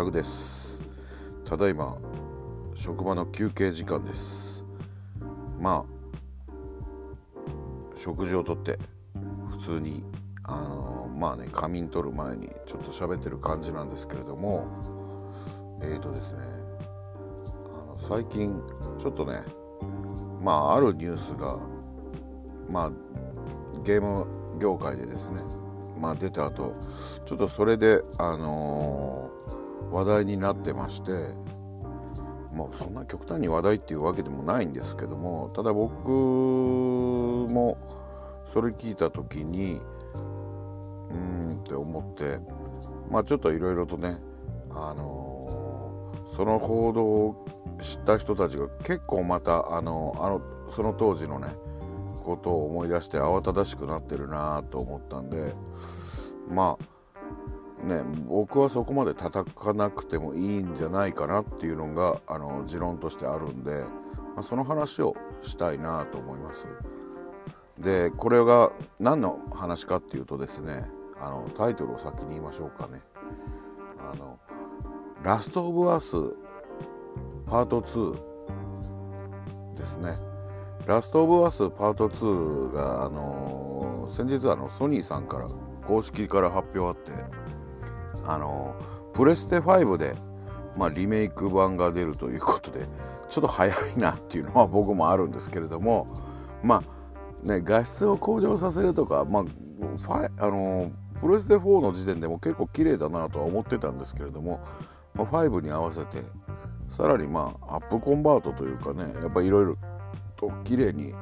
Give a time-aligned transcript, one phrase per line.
[0.00, 0.82] タグです。
[1.44, 1.98] ただいま
[2.74, 4.64] 職場の休憩時間です。
[5.60, 6.48] まあ
[7.94, 8.78] 食事をとって
[9.50, 10.02] 普通に
[10.44, 14.66] あのまあね仮眠取る前にちょっと喋ってる感じなんですけれども
[15.82, 16.38] えーとですね
[17.74, 18.58] あの最近
[18.98, 19.42] ちょっとね
[20.40, 21.58] まああるニュースが
[22.70, 22.90] まあ
[23.84, 24.26] ゲーム
[24.58, 25.42] 業界でですね
[26.00, 26.72] まあ出た後
[27.26, 29.59] ちょっとそれであのー、
[29.90, 31.12] 話題になってまして
[32.54, 37.78] まあそんな極端に話題っていうわけでもないんですけどもただ僕も
[38.44, 39.80] それ聞いた時に
[41.10, 42.38] うんって思って
[43.10, 44.16] まあちょっといろいろとね
[44.70, 47.46] あのー、その報道を
[47.80, 51.48] 知った人たちが結構またあのあのその当時のね
[52.24, 55.54] ことを思い出して慌ただしくなってるなと思ったんで
[56.48, 56.84] まあ
[57.84, 63.84] ね僕はそこまで叩かなくてもいいんじゃないかなっていうのがあの持論としてあるんで、
[64.34, 66.66] まあ、その話をしたいなと思います。
[67.78, 73.00] でこれが何の話かっていうとですねあのタイトルを先に言いましょうかね。
[74.12, 74.38] あの
[75.22, 76.16] ラスト・オブ・アス
[77.46, 80.16] パート2ですね。
[80.86, 85.46] ラスト・オブ・アスパート2が、あのー、先日あのソニーさんから
[85.86, 87.12] 公式から発表あって、
[88.32, 88.74] あの、
[89.12, 90.14] プレステ5で、
[90.76, 92.86] まあ、リメイク版が出るということで
[93.28, 96.06] ちょっと早いなっていうのは僕もあるんですけれども
[96.62, 96.82] ま
[97.44, 104.60] あね画質を向上させるとか、まああの、プレステ4の時点でも結構綺麗だなとは思ってたんですけれども、
[105.14, 106.18] まあ、5に合わせて
[106.88, 109.76] さらにまあアップコンバートというかねやっぱいろいろ
[110.36, 111.14] と綺麗に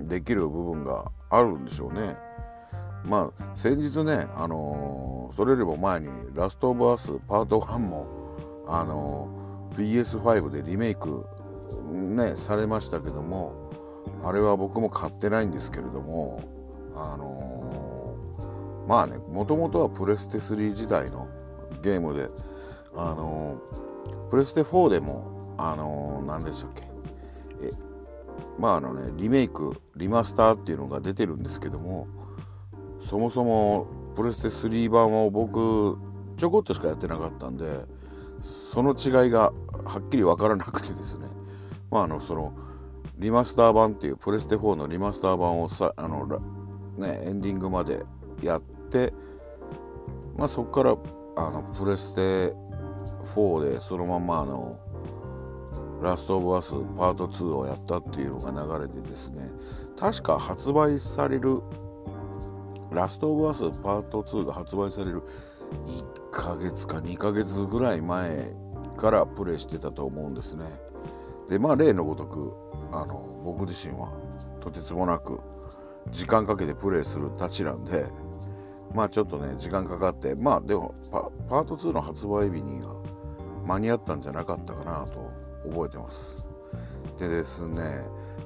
[0.00, 2.16] できる部分があるんでしょうね。
[3.04, 8.06] まあ先日ね、あのー、それよりも前に「ラスト・オブ・アスパート1も」
[8.66, 11.24] あのー、PS5 でリメイク
[11.92, 13.70] ねされましたけども
[14.22, 16.42] あれは僕も買ってないんですけれども
[16.94, 21.28] あのー、まあねもともとはプレステ3時代の
[21.82, 22.28] ゲームで
[22.94, 23.60] あの
[24.30, 26.82] プレステ4でもあの何でしたっけ
[27.62, 27.70] え
[28.58, 32.06] まああのねリメイクリマスターっていうのが出てるんですけども
[33.00, 33.86] そもそも
[34.16, 35.98] プレステ3版を僕
[36.36, 37.84] ちょこっとしかやってなかったんで
[38.42, 39.52] その違いが
[39.84, 41.26] はっきり分からなくてですね。
[41.90, 42.52] まああのその
[43.16, 46.26] リマスター版っていうプレステ4のリマスター版をさあの
[46.96, 48.04] ねエンディングまで
[48.42, 49.12] やって
[50.36, 50.96] まあそこから
[51.36, 52.54] あのプレステ
[53.34, 54.76] 4でそのままあの
[56.02, 59.50] ラストオブアスパート2をやったっていうのが流れてですね。
[59.98, 61.60] 確か発売される
[62.90, 65.22] ラストオブアスパート2が発売される
[65.86, 68.54] 1ヶ月か2ヶ月ぐらい前
[68.96, 70.64] からプレイしてたと思うんですね
[71.48, 72.54] でまあ例のごとく
[72.92, 74.12] あの僕自身は
[74.60, 75.40] とてつもなく
[76.10, 78.06] 時間かけてプレイするたちなんで
[78.94, 80.94] まあちょっとね時間かかってまあでも
[81.48, 82.96] パート2の発売日には
[83.66, 85.30] 間に合ったんじゃなかったかなと
[85.68, 86.44] 覚えてます。
[87.18, 87.82] でですね、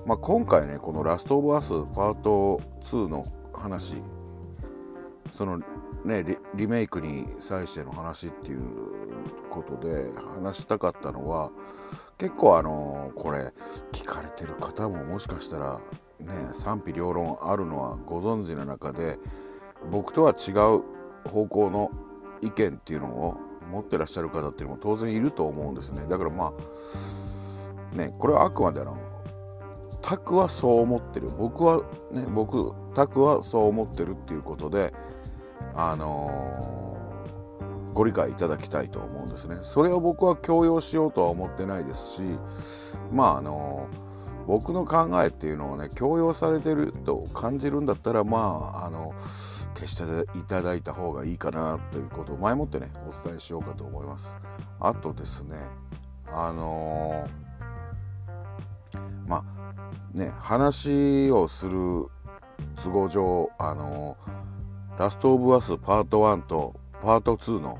[0.06, 3.96] まあ、今回ねこの「ラスト・オブ・アス」パート2の話
[5.36, 5.60] その
[6.04, 8.60] ねリメイクに際しての話っていう
[9.50, 10.10] ことで
[10.42, 11.50] 話したかったのは
[12.18, 13.52] 結構あのこれ
[13.92, 15.80] 聞かれてる方ももしかしたら
[16.20, 19.18] ね賛否両論あるのはご存知の中で
[19.90, 20.82] 僕とは違う
[21.28, 21.90] 方向の
[22.40, 23.36] 意見っていうのを
[23.70, 26.06] 持ってらっしゃる方っていうのも当然いると思うんですね。
[26.08, 26.52] だからま
[27.94, 28.96] あねこれはあくまであの
[30.00, 31.28] タクはそう思ってる。
[31.30, 34.92] 僕はね僕タクはそう思ってるっていうことで
[35.74, 39.58] あのー、ご理解いただきたいと思うんですね。
[39.62, 42.22] それを僕は強要しようとは思ってないですし
[43.12, 49.52] まああのー、僕の考えっていうのをね強要されてると感じるんだったらまああのー
[49.82, 54.36] 消していただいた方がいいかなということを前もってねお伝えしようかと思います。
[54.80, 55.56] あとですね
[56.28, 62.06] あのー、まあね話をする
[62.82, 64.41] 都合上あのー、
[64.98, 67.78] ラストオブアスパート1とパート2の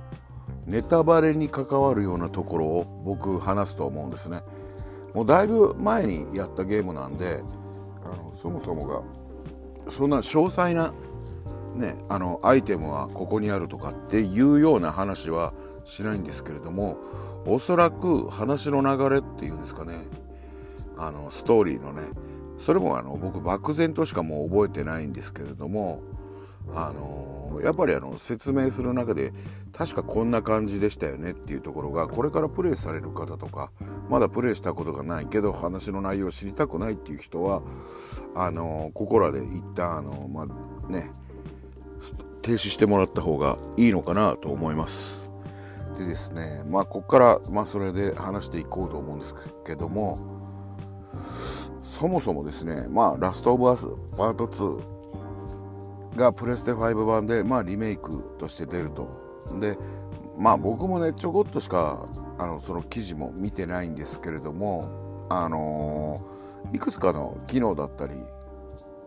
[0.66, 4.42] ネタバレに関わるようなところを僕話すと思うんですね。
[5.12, 7.40] もうだいぶ前にやったゲームなんで
[8.04, 9.02] あのそもそもが
[9.92, 10.92] そんな詳細な
[11.74, 15.54] ね、あのアイテムはここにあるとかっていうような話は
[15.84, 16.98] しないんですけれども
[17.46, 20.06] おそらく話の流れっていうんですかね
[20.98, 22.08] あのストーリーのね
[22.60, 26.02] それもあの僕漠然としかもう覚えてないんですけれども
[26.74, 29.32] あのやっぱりあの説明する中で
[29.72, 33.70] 確かこんな感じでしたよねっていうところがこれからプレイされる方とか
[34.08, 37.62] まだプレイしたことがないけど話の内容を知りたくないっていう人は
[38.34, 41.10] あのここらで一旦あの、まあね、
[42.42, 45.22] 停止してもらった方がいいのかなと思います。
[45.98, 49.34] でですねまあここから、まあ、それで話していこうと思うんです
[49.64, 50.18] けども
[51.82, 53.86] そもそもですねまあラストオブアス
[54.16, 55.01] パート2
[56.16, 59.08] がプレステ5版で、まあ、リメイクとして出ると。
[59.60, 59.78] で
[60.38, 68.14] まあ僕もねちょこっとしかあのその記事も見てないんですけれどもあのー、いくつかの機能だったり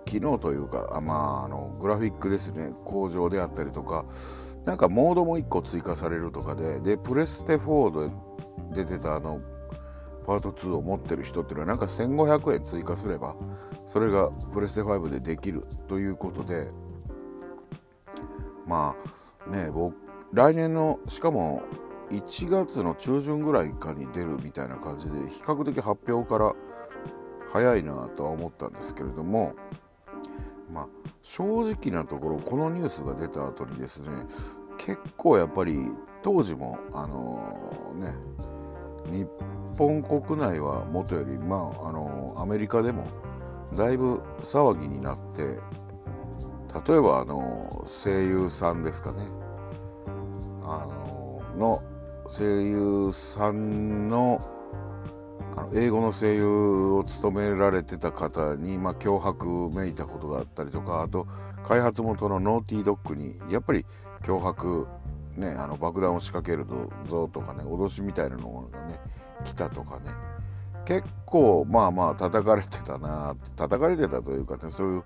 [0.06, 2.72] 機能というかあまああのグラフィックですね。
[2.84, 4.06] 向上であったりとか
[4.66, 8.10] なんかモードも1個追加されるとかででプレステ4
[8.74, 9.42] で出てたあの
[10.25, 13.36] パート2を持ってる人っていうのはなんか1500円追加すれば
[13.86, 16.68] それがプレステ5でできるということで
[18.68, 18.96] ま
[19.48, 19.96] あね僕
[20.34, 21.64] 来年のしかも
[22.12, 26.54] 1月の中旬ぐらいかに出るみたいな感じで比較的発表から
[27.52, 29.54] 早いなとは思ったんですけれども
[30.72, 30.88] まあ
[31.22, 34.10] 正直なところこのニュースが出た後にですね
[34.78, 35.80] 結構やっぱり
[36.22, 38.16] 当時もあのー、ね
[39.12, 39.28] 日
[39.78, 43.08] 本国内はもとより、まあ、あのアメリカでも
[43.76, 45.60] だいぶ騒ぎになって
[46.88, 49.27] 例えばあの声優さんですかね。
[50.63, 51.83] あのの
[52.27, 54.42] 声優さんの
[55.56, 56.45] あの英語の声優
[56.98, 61.27] を務められてた方に、まあ、脅迫めいたことがあったりとかあと
[61.66, 63.86] 開発元のノーティードッグにやっぱり
[64.24, 64.88] 脅迫
[65.38, 66.66] ね、あの爆弾を仕掛ける
[67.10, 69.00] ぞとかね脅しみたいなのがね
[69.44, 70.12] 来たとかね。
[70.86, 75.04] 結構まあまあ叩かれてたな叩かれてたというかねそういう、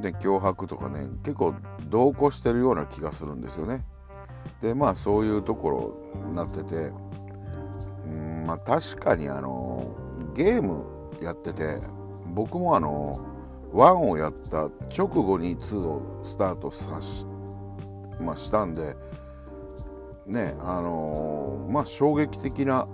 [0.00, 1.54] ね、脅迫とかね結構
[1.88, 3.84] 同行してるような気がするんですよね。
[4.60, 5.70] でまあそういうとこ
[6.14, 6.92] ろになってて
[8.06, 9.94] うんまあ確かにあの
[10.34, 10.84] ゲーム
[11.20, 11.78] やってて
[12.34, 13.20] 僕もあの
[13.72, 17.26] 1をやった直後に2をスタートさし、
[18.20, 18.96] まあ、したんで
[20.26, 22.86] ねあの、まあ衝撃的な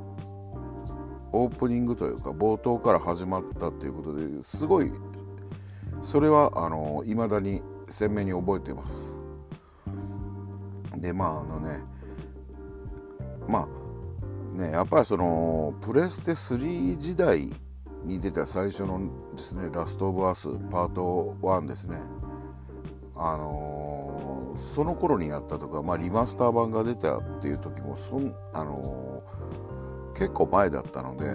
[1.33, 4.91] オープニングというか冒頭から始まったっていうことですごい
[6.03, 9.19] それはあの、未だに鮮明に覚えています。
[11.01, 11.81] でまああのね
[13.47, 13.69] ま
[14.57, 17.51] あねやっぱりそのプレステ3時代
[18.05, 19.01] に出た最初の
[19.37, 21.99] ですねラストオブアースパート1ですね。
[23.21, 31.27] あのー、その頃にやったとか、まあ、リマスター版が出たっていう時もそん、あのー、結構前だったので、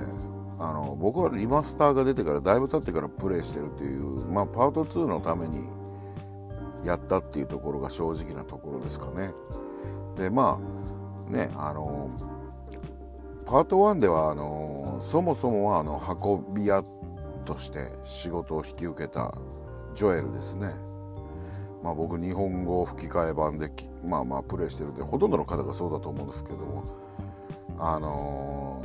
[0.59, 5.63] あの、僕はリマスターが出てからだいぶ経ってからプレイしてるっていう、まあ、パート2のために
[6.85, 9.33] やったっていうところが正直なところですかね。
[10.15, 10.59] でま
[11.29, 12.09] あねあの
[13.45, 16.83] パート1ではあのそもそもはあの運び屋
[17.45, 19.33] として仕事を引き受けた
[19.95, 20.73] ジョエルですね。
[21.83, 23.69] まあ、僕日本語吹き替え版で
[24.07, 26.85] まあまあプレイしてるんでほとんどの方がそうだと思うんですけども
[27.77, 28.81] あの、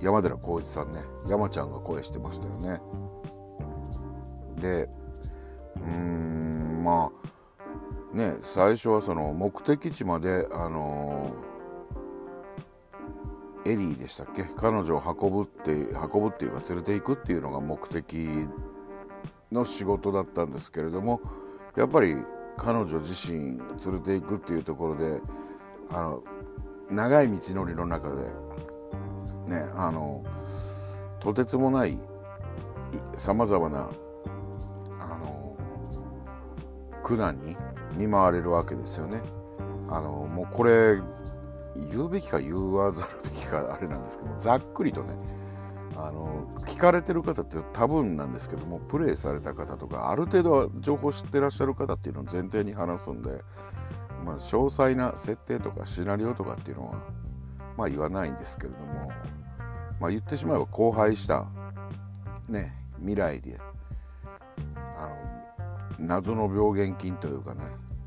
[0.00, 2.80] 山寺宏一さんね山ちゃんが声してましたよね。
[4.60, 4.88] で
[5.76, 7.10] うんま
[8.12, 14.44] あね最初はその目的地まであのー、エリーでしたっけ？
[14.56, 15.72] 彼女を運ぶって
[16.12, 18.28] 運ぶっていうか連れていくっていうのが目的
[19.50, 21.20] の仕事だったんですけれども
[21.76, 22.16] やっぱり
[22.56, 25.20] 彼女自身連れていくっていうところで
[25.90, 26.22] あの
[26.90, 28.30] 長い道のりの中で
[29.46, 30.24] ねあの
[31.20, 31.98] とてつもない
[33.16, 33.90] さまざまな
[35.00, 35.56] あの
[37.02, 37.56] 苦難に
[37.96, 39.22] 見舞われるわけですよね。
[39.88, 40.98] あのもうこれ
[41.76, 45.14] 言うべきか言わざるべきかあれなんですけどざっくりとね
[45.96, 53.30] あの聞かれてる方って多分なんですけどもプレイされた方とかある程度は情報知ってらっしゃる方っていうのを前提に話すんで、
[54.24, 56.94] まあ、詳細な設定とかシナリオとかっていうのは
[57.76, 59.10] まあ言わないんですけれども、
[60.00, 61.46] まあ、言ってしまえば荒廃した
[62.48, 63.58] ね未来で
[64.98, 67.62] あの謎の病原菌というかね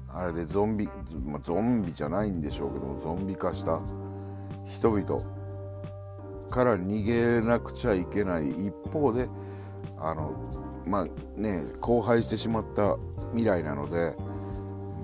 [0.09, 0.89] あれでゾンビ、
[1.25, 3.79] まあ、ゾンビじゃないんでしょうけどもゾンビ化した
[4.65, 5.21] 人々
[6.49, 9.27] から逃げなくちゃいけない一方で
[9.97, 10.31] あの
[10.85, 11.05] まあ
[11.39, 12.97] ね荒廃してしまった
[13.31, 14.15] 未来なので、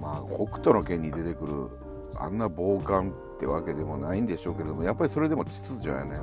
[0.02, 1.70] まあ、北斗の拳に出てくる
[2.16, 6.20] あんな暴漢ってわけでもないんでしょうけどもやっぱりそれでも秩序やね。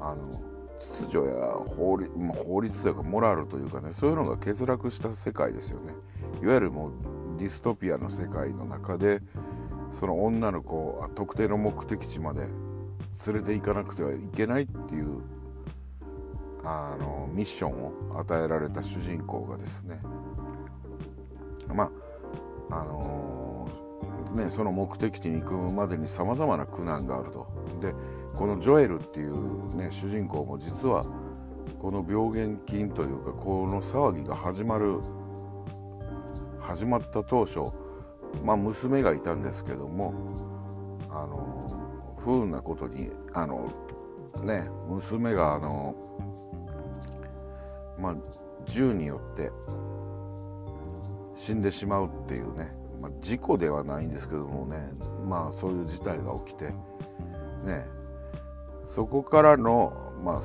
[0.00, 1.46] あの秩序や
[1.76, 5.92] 法律,、まあ、法律というかモラルというかねそういうのが欠落した世界ですよね。
[6.42, 6.92] いわゆるもう
[7.38, 9.20] ディストピアの世界の中で
[9.92, 12.46] その女の子を特定の目的地まで
[13.26, 15.20] 連れて行かなくてはいけないっていう
[16.64, 20.00] あのミッションを与えられた主人公がですね。
[21.68, 21.90] ま
[22.70, 23.49] ああのー、
[24.34, 27.46] ねその目的地に行くまでにさまざまな苦難があると。
[27.80, 27.94] で
[28.34, 31.04] このジョエルっていう、ね、主人公も実は
[31.80, 34.98] この病原菌というかこの騒ぎが始まる
[36.60, 37.60] 始まった当初、
[38.44, 40.14] まあ、娘がいたんですけども
[41.10, 43.72] あの不運なことにあの
[44.42, 45.94] ね娘があの
[47.98, 48.14] まあ
[48.64, 49.50] 銃によって
[51.34, 52.70] 死んでしまうっていうね、
[53.00, 54.90] まあ、事故ではないんですけどもね
[55.26, 56.66] まあそういう事態が起きて
[57.64, 57.86] ね
[58.84, 60.42] そこからのまあ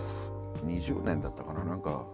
[0.65, 2.05] 20年だったかななんか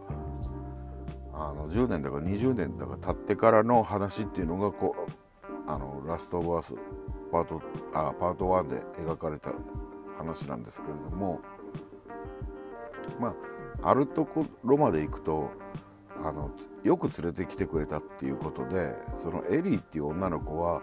[1.34, 5.12] あの10年だか20年だか経ってからの話っていうのがこう
[5.68, 6.76] あのラスト・オブ・アス
[7.32, 7.62] パート
[7.94, 9.54] あパート1で描かれた
[10.18, 11.40] 話なんですけれども
[13.20, 13.36] ま
[13.82, 15.50] ああるところまで行くと
[16.24, 16.52] あの
[16.84, 20.82] よく連れてきてくれたっていうことでそのエリーっていう女の子は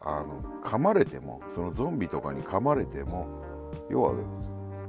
[0.00, 3.26] あの噛まれてもそのゾンビとかに噛まれても
[3.90, 4.14] 要は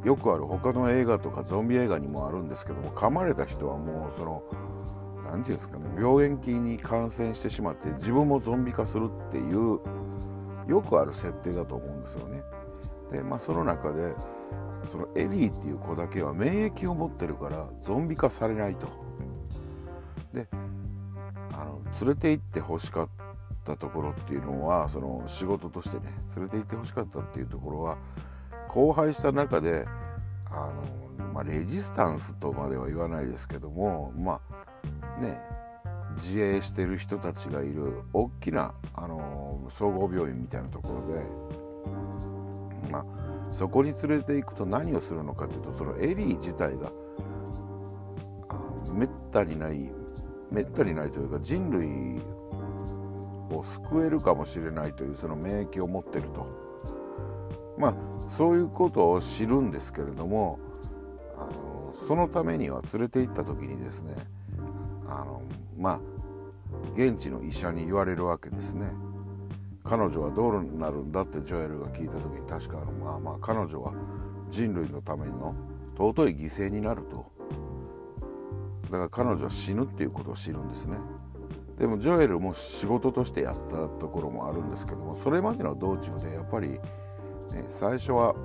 [0.03, 4.43] よくある他の映画とかゾンビ映画にもあるんですけども噛まれた人はもうその
[5.25, 9.79] 何て言うんですかね病原菌に感染してしまって自分もゾンビ化するっていう
[10.67, 12.43] よくある設定だと思うんですよね。
[13.11, 14.13] でまあその中で
[14.85, 19.06] そのエリーっていう子だけは免疫を持ってるからゾンビ化されないと。
[20.33, 20.47] で
[21.53, 23.09] あの連れて行ってほしかっ
[23.63, 26.03] たところっていうのはその仕事としてね
[26.35, 27.97] 連れて行ってほしかったっていうところは
[28.69, 29.85] 荒廃した中で
[30.49, 30.71] あ
[31.19, 34.41] の、まあ、レジスタンスとまでは言わないですけどもま
[35.17, 35.41] あね
[36.13, 43.05] 自営してる人たちがいる大きなあの総合病院みたいなところで、まあ、
[43.53, 46.91] そこに連れていくと何をするのかというとそのエリー自体が
[48.93, 49.91] めったにない
[50.51, 52.21] めったにないというか人類
[53.55, 56.67] を救えるかもしれないというその免疫を持ってると。
[57.77, 57.95] まあ
[58.29, 60.59] そういうことを知るんですけれども
[61.37, 64.15] あのそのためには連れて行った時にですね
[65.07, 65.41] あの
[65.77, 65.99] まあ
[66.95, 68.87] 現地の医者に言われるわけですね
[69.83, 73.93] 彼女はどうなるんだってジョエルが聞いた時に確かあのまあまあ彼女は
[74.49, 75.55] 人類のための
[75.97, 77.31] 尊い犠牲になると
[78.91, 80.97] だから彼女は死ぬっていうことを知るんですね。
[81.77, 86.79] でもジョエルも仕事としてやったところもあるんですけどもそれまでの道中でやっぱり
[87.53, 88.35] ね、最初は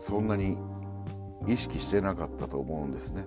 [0.00, 0.58] そんなに
[1.46, 3.26] 意識してなかったと思うんですね。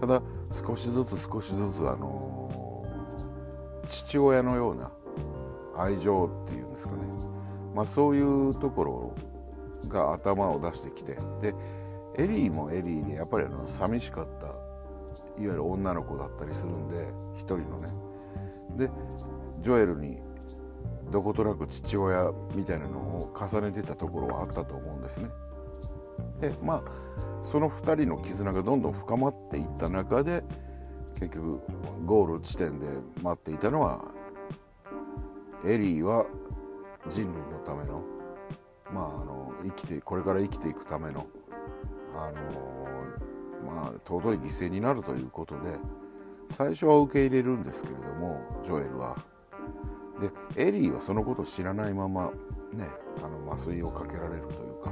[0.00, 2.86] ただ少しずつ少しずつあの
[3.86, 4.90] 父親のような
[5.76, 7.02] 愛情っていうんですかね、
[7.74, 9.14] まあ、そういうところ
[9.88, 11.54] が頭を出してきてで
[12.16, 14.49] エリーもエリーでやっぱりあの寂しかった
[15.40, 17.88] いわゆる女の子だったりするんで一人のね
[18.76, 18.90] で
[19.62, 20.18] ジョエルに
[21.10, 25.28] どことなく父親みたいなのを重ねてたところはあったと思うんですね。
[26.40, 30.44] でまあその2人の絆がどんどん深まっていった中で
[31.14, 31.60] 結局
[32.06, 32.86] ゴール地点で
[33.22, 34.04] 待っていたのは
[35.64, 36.26] エリーは
[37.08, 38.02] 人類のための
[38.92, 41.26] まああの生きてこれから生きていくための
[42.14, 42.69] あの
[44.04, 45.78] 尊い犠牲になるということで
[46.50, 49.16] 最初は受け入れるんですけれどもジョエルは。
[50.20, 52.30] でエリーはそのことを知らないまま
[52.74, 52.90] ね
[53.24, 54.90] あの麻酔をかけられるというか、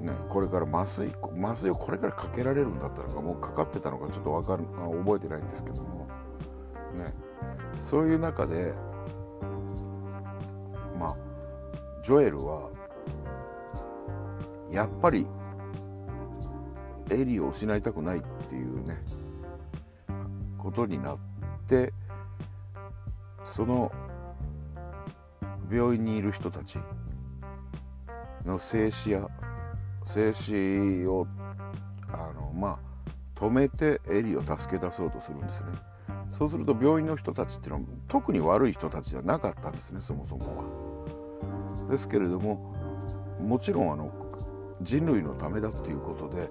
[0.00, 4.64] ね、これから麻酔麻酔をこれからかけられるんだったのかもうかかってたのかちょっと分かる
[5.04, 6.08] 覚えてないんですけども、
[6.96, 7.14] ね、
[7.78, 8.74] そういう中で
[10.98, 11.16] まあ
[12.02, 12.68] ジョエルは
[14.72, 15.26] やっぱり
[17.10, 18.98] エリーを失いたくないっていうね
[20.58, 21.18] ことになっ
[21.66, 21.92] て
[23.44, 23.92] その
[25.70, 26.78] 病院にいる人たち
[28.44, 29.28] の静止や
[30.04, 31.26] 静止を
[32.08, 32.78] あのま
[33.36, 35.68] あ止めてエリーを助け出そうとするんですね。
[36.28, 41.88] そうすると病院の人たちっていうのは特に悪い人たちじゃなかったんですねそもそもは。
[41.90, 42.74] ですけれども
[43.40, 44.12] もちろんあの
[44.82, 46.48] 人類のためだっていうことで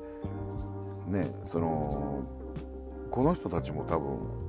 [1.09, 2.23] ねその
[3.11, 4.39] この人たちも多分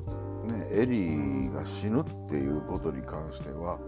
[0.45, 3.79] ね、エリーが死ぬっていうことに関しては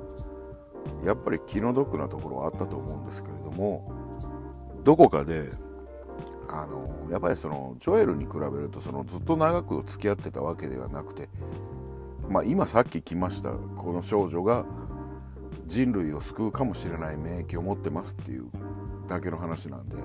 [1.05, 3.93] やっぱり気の毒なところはあったと思うんですけれども
[4.85, 5.50] どこかで
[6.49, 11.29] あのやっぱりそのジョエルに比べるとそのずっと長く付き合ってたわけではなくて
[12.29, 14.67] まあ今さっき来ましたこの少女が
[15.67, 18.47] 人類を救うかもしれない免疫を持ってますっていう
[19.09, 19.97] だけの話なんで、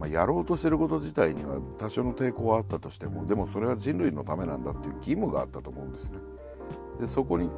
[0.00, 6.18] まあ、やろうとしてること自体には多少の抵抗はあったとしてもでもそれは人類のためなんだっていう義務があったと思うんですね。
[6.98, 7.50] でそこに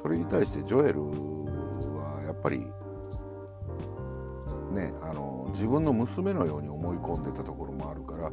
[0.00, 2.60] それに対してジョエルはやっぱり
[4.72, 8.32] ねあの自分の娘のように思い込んでたところもあるから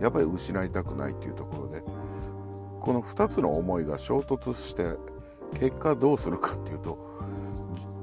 [0.00, 1.82] やっぱり失いたくないっていうところで
[2.80, 4.96] この2つの思いが衝突して
[5.60, 6.98] 結果どうするかっていうと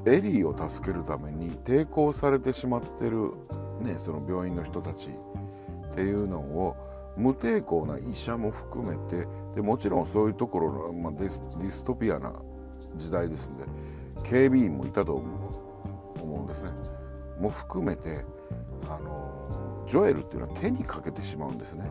[0.06, 3.34] エリーを助けるために抵抗されてしまってる、
[3.80, 6.76] ね、その病院の人たちっていうのを
[7.18, 12.34] 無抵抗な医者も含めてでもちろんそういうところの、まあ、ディストピアな
[12.96, 13.66] 時代ですんで
[14.24, 16.72] 警備員もいたと思うんですね。
[17.40, 18.26] も含めて
[18.90, 21.90] あのジョエルっていうのは手にかけてしまうんですね。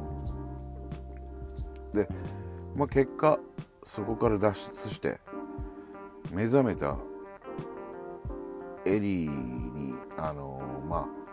[1.93, 2.09] で、
[2.77, 3.39] まあ、結果
[3.83, 5.19] そこから脱出して
[6.33, 6.97] 目覚めた
[8.85, 11.28] エリーにあのまあ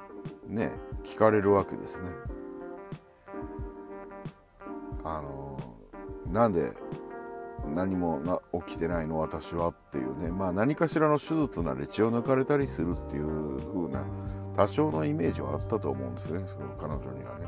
[0.47, 0.71] ね
[1.03, 2.09] 聞かれるわけですね。
[5.03, 5.59] あの
[6.31, 6.71] なんで
[7.73, 9.19] 何もな起きてないの？
[9.19, 14.03] 私はっていうね、まあ、何かしらの手術なり血を抜かれたりするっていう風な
[14.55, 16.41] 多少のイメージはあったと思うんですね。
[16.45, 17.45] その彼女にはね。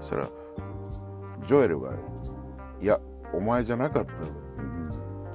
[0.00, 0.28] そしたら
[1.44, 1.92] ジョエルが
[2.80, 3.00] 「いや
[3.32, 4.06] お前じゃなかっ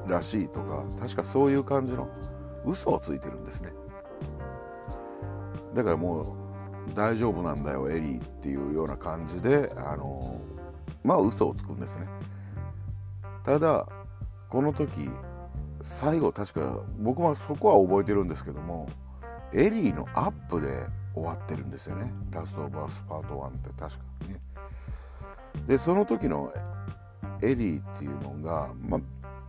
[0.08, 2.10] たらしい」とか確かそういう感じの
[2.66, 3.74] 嘘をついてるんですね。
[5.74, 10.40] だからもう大丈夫なんだよエリーっていうような感じであの
[11.04, 12.08] まあ嘘をつくんですね。
[13.44, 13.88] ただ
[14.50, 15.10] この時
[15.82, 18.88] 最後確か僕はそこは覚えてるんですけども
[19.54, 22.14] エリーのアップで終わってるんですよね。
[22.32, 24.04] ラストバースパート1って確か。
[24.24, 24.40] にね。
[25.68, 26.54] でその時の
[27.42, 29.02] エリーっていうのが、まあ、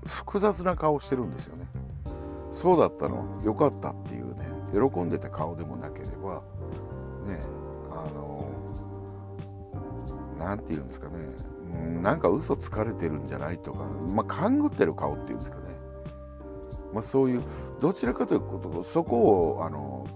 [0.07, 1.67] 複雑な顔してるんですよね。
[2.50, 4.51] そうだったのよかったっていうね。
[4.73, 6.43] 喜んでた顔でもなければ
[7.26, 7.41] ね
[7.91, 8.49] あの
[10.39, 11.28] 何て言うんですかね。
[12.02, 15.63] なんか嘘つかれてるんじゃないとか、まあ、勘ぐってる顔っていうんですかね、
[16.93, 17.43] まあ、そういう
[17.80, 20.06] どちらかというとそこをあの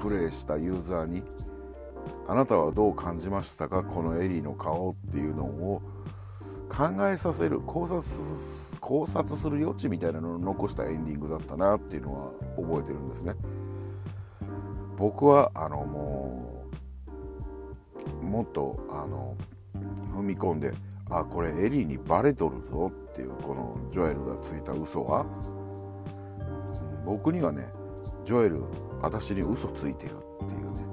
[0.00, 1.22] プレイしたユーザーに
[2.26, 3.84] あなたはどう感じましたか？
[3.84, 5.82] このエリーの顔っていうのを
[6.68, 8.02] 考えさせる考察
[8.80, 13.34] 考察する余地みたいなのを残したエンディングだったなっていうのは覚えてるんですね。
[14.96, 16.66] 僕はあのも
[18.22, 19.36] うもっとあの
[20.14, 20.72] 踏み込んで
[21.10, 25.26] あこれエリーにバレとるぞっていうこのジョエルがついた嘘は
[27.04, 27.68] 僕にはね
[28.24, 28.62] ジョエル
[29.00, 30.84] 私に嘘ついてるっていうね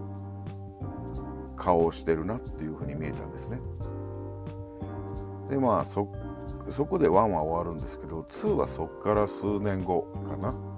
[1.57, 3.59] 顔をしてるなっていうふうに見えたんですね。
[5.49, 10.72] でまあそこで1は終わるんですけど2はそっから数年後かな。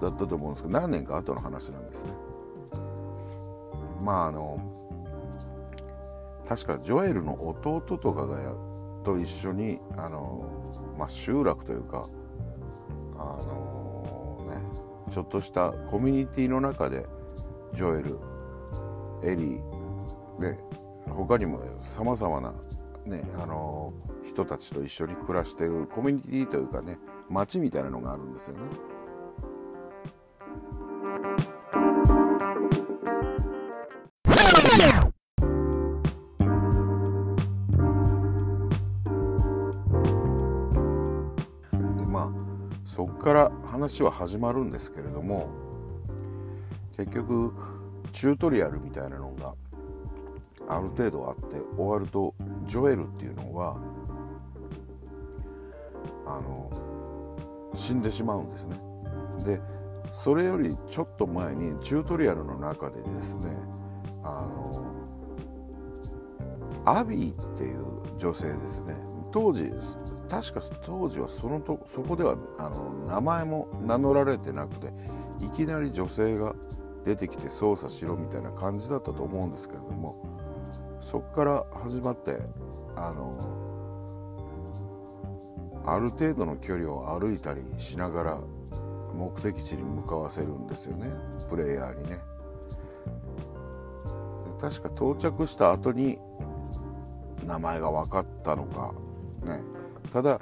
[0.00, 2.12] だったと思うんですけど何年か後の話なんですね
[4.02, 4.58] まああの
[6.48, 8.52] 確かジョエルの弟とかがや
[9.04, 10.44] と一緒にあの、
[10.98, 12.08] まあ、集落というか
[13.16, 14.62] あのね
[15.10, 17.06] ちょっとしたコミュニティの中で
[17.72, 18.18] ジョエル
[19.22, 20.58] エリーで
[21.10, 22.54] 他にもさまざまな、
[23.04, 23.92] ね、あの
[24.24, 28.62] 人たちと一緒に暮らしてるコミュニティというかね町みたいなのがあるんですよね。
[43.88, 45.48] 話は始まるんですけれども
[46.98, 47.54] 結局
[48.12, 49.54] チュートリアルみたいなのが
[50.68, 52.34] ある程度あって終わると
[52.66, 53.78] ジョエルっていうのは
[56.26, 56.70] あの
[57.74, 58.76] 死んでしまうんですね。
[59.46, 59.60] で
[60.12, 63.56] それよりちょっと前にチュートリアルの中でですね
[64.22, 64.84] あの
[66.84, 69.72] アビーっていう女性ですね当時
[70.28, 74.92] 確か当時はそのとそこではあの名前も名乗られてなくて
[75.40, 76.54] いきなり女性が
[77.04, 80.22] 出てきて操作しろみたいな感じだったと思うんですけれども
[81.00, 82.38] そこから始まって
[82.96, 83.32] あの
[85.86, 88.40] ある程度の距離を歩いたりしながら
[89.14, 91.10] 目的地に向かわせるんですよね
[91.48, 92.20] プレイヤーにね。
[94.60, 96.18] 確か到着した後に
[97.46, 98.92] 名前が分かったのか
[99.44, 99.62] ね。
[100.12, 100.40] ただ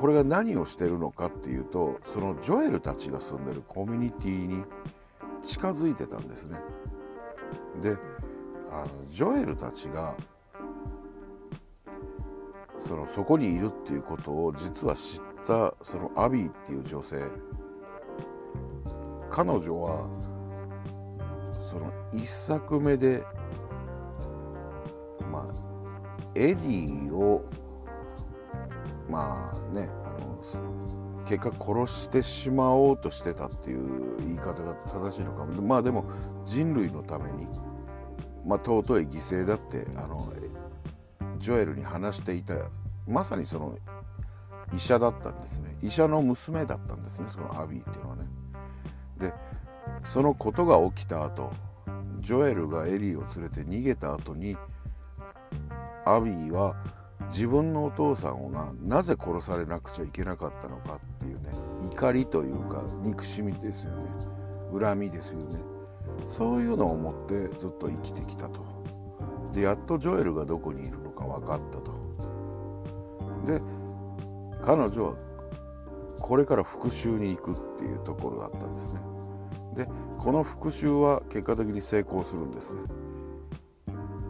[0.00, 4.64] これが何をしてるのかっていうとそのジョエルたちが住んでるコミュニティに
[5.42, 6.58] 近づいてたんですね。
[7.80, 7.96] で
[8.70, 10.16] あのジョエルたちが
[12.80, 17.22] そのそこにいるっていうことを実は知ったそのアビーっていう女性
[19.30, 20.08] 彼女は
[21.70, 23.24] その1作目で
[25.30, 25.71] まあ
[26.34, 27.44] エリーを
[29.08, 30.32] まあねあの
[31.26, 36.04] 結果殺してしまおうとしてたっていう言い方が正しいのかもまあでも
[36.44, 37.46] 人類のために、
[38.44, 40.32] まあ、尊い犠牲だってあの
[41.38, 42.54] ジョエルに話していた
[43.06, 43.76] まさにその
[44.74, 48.22] 医者だったんですね医者の娘だったんですねそのアビーっていうのはね。
[49.18, 49.32] で
[50.04, 51.52] そのことが起きた後
[52.20, 54.56] ジョエルがエリーを連れて逃げた後に
[56.04, 56.74] アビーは
[57.28, 61.50] 自分のお父さんがなぜ殺されなくちゃいけなかったのかっていうね
[61.90, 64.08] 怒りというか憎しみですよね。
[64.72, 65.58] 恨みですよね。
[66.26, 68.60] そういうのを持ってずっと生きてきたと。
[69.52, 71.92] でやっとジョエルがどこにいるのか分かったと。
[73.46, 73.60] で
[74.64, 75.14] 彼女は
[76.20, 79.00] これから復讐に行くっていうところだったんですね。
[79.74, 79.88] で
[80.18, 82.80] この復讐は結果的に成功するんですね。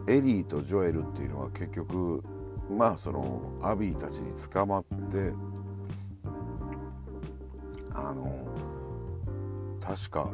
[0.07, 2.23] エリーとジョエルっていうのは結局
[2.69, 5.33] まあそのアビーたちに捕まって
[7.93, 8.47] あの
[9.79, 10.31] 確か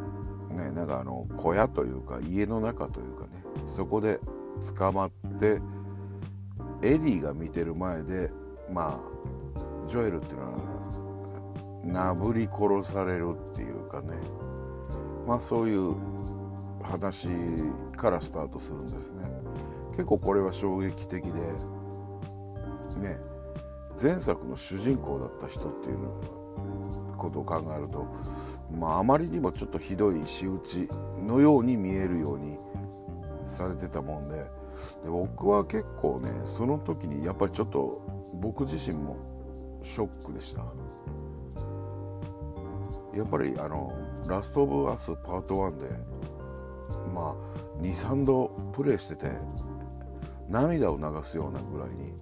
[0.52, 4.20] ねなんかあの小屋というか家の中というかねそこで
[4.78, 5.62] 捕まって
[6.82, 8.32] エリーが見てる前で
[8.72, 10.80] まあジョエルっていうのは
[11.84, 14.16] なぶり殺されるっていうかね
[15.28, 15.96] まあそういう
[16.90, 17.30] 話
[17.96, 19.24] からスタートするんですね。
[19.92, 21.32] 結構これは衝撃的で
[23.00, 23.20] ね
[24.02, 25.98] 前作の主人公だった人っていう
[27.18, 28.08] ことを考えると、
[28.72, 30.90] まあ、あまりにもちょっとひどい仕打ち
[31.28, 32.58] のように見えるように
[33.46, 34.38] されてたもんで
[35.04, 38.02] で僕は結構ねその時にやっぱりちょっと
[38.36, 39.18] 僕自身も
[39.82, 40.64] ショックでした。
[43.14, 43.92] やっぱりあの
[44.28, 45.90] 「ラスト・オブ・アス」パート1で
[47.14, 49.32] まあ23度プレイしてて
[50.50, 52.14] 涙を流すようなぐらいに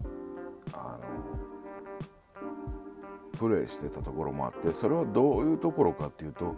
[0.73, 1.07] あの
[3.37, 6.55] プレイしてたところもあってそれはどういうところかっていうと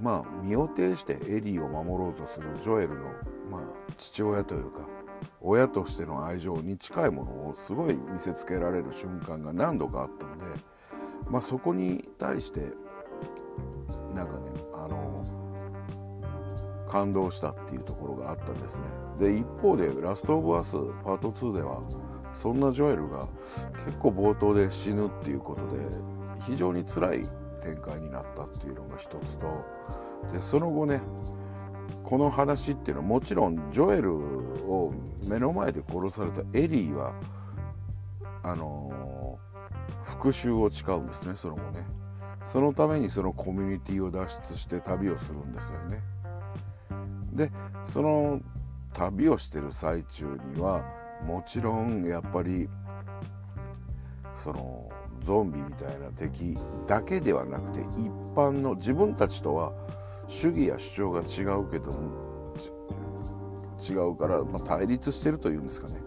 [0.00, 3.04] まあ身を挺してエリーを守ろうとするジョエルの、
[3.50, 3.60] まあ、
[3.96, 4.80] 父親というか
[5.40, 10.44] 親としての愛情に近いものをすごい見せつけられる瞬間が何度かあったので、
[11.30, 12.72] まあ、そこに対して
[14.14, 14.51] なんかね
[16.92, 18.84] 感動したっていうところがあったんですね。
[19.18, 21.80] で一方で「ラスト・オブ・アス」パート2では
[22.34, 23.26] そんなジョエルが
[23.86, 25.78] 結構冒頭で死ぬっていうことで
[26.40, 27.26] 非常に辛い
[27.62, 29.64] 展開になったっていうのが一つと
[30.34, 31.00] でその後ね
[32.04, 34.14] この話っていうのはもちろんジョエル
[34.70, 34.92] を
[35.26, 37.14] 目の前で殺されたエリーは
[38.42, 41.86] あのー、復讐を誓うんですねその後ね
[42.44, 46.02] そのためにそのコミュニティを脱出して旅をするんですよね
[47.32, 47.50] で
[47.84, 48.40] その
[48.92, 50.84] 旅をしてる最中には
[51.26, 52.68] もちろんやっぱり
[54.34, 54.90] その
[55.22, 59.72] ゾンビみたいな敵だけではなくて一般の自分たちとは
[60.26, 62.32] 主義や主張が違うけども
[63.82, 66.00] 違うから、まあ、対立してるというんですかね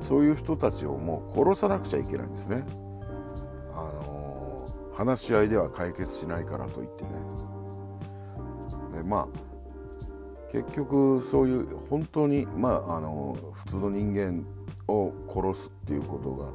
[0.00, 2.64] そういう人たちをもう殺さなくちゃいけないんですね。
[3.74, 7.10] あのー、話し合いでは解決しないからといってね。
[8.94, 9.47] でまあ
[10.50, 14.44] 結局そういう本当にまああの普通の人間
[14.86, 16.52] を殺すっていうことが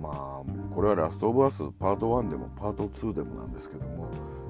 [0.00, 4.08] まあこれは「ラスト・オブ・アス」パート1でもパート2でもなんですけども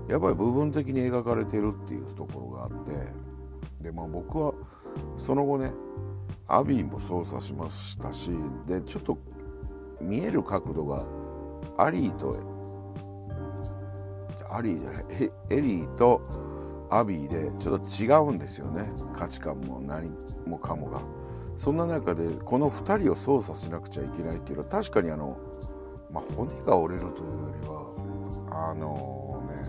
[0.09, 4.53] やっぱり部分的に描かれてるっていうところがあってでまあ僕は
[5.17, 5.73] その後ね
[6.47, 8.31] アビーも操作しましたし
[8.67, 9.19] でちょっと
[10.01, 11.05] 見える角度が
[11.79, 12.37] アリーと
[14.51, 15.05] アリーじゃない
[15.51, 16.46] エリーと
[16.90, 20.11] アビーでちょっと違うんですよね価値観も何
[20.46, 21.01] もかもが。
[21.57, 25.38] そんな中でこの2人を操作しなくちゃいけないっていうのは確かにあの、
[26.11, 29.68] まあ、骨が折れるというよりはあのね、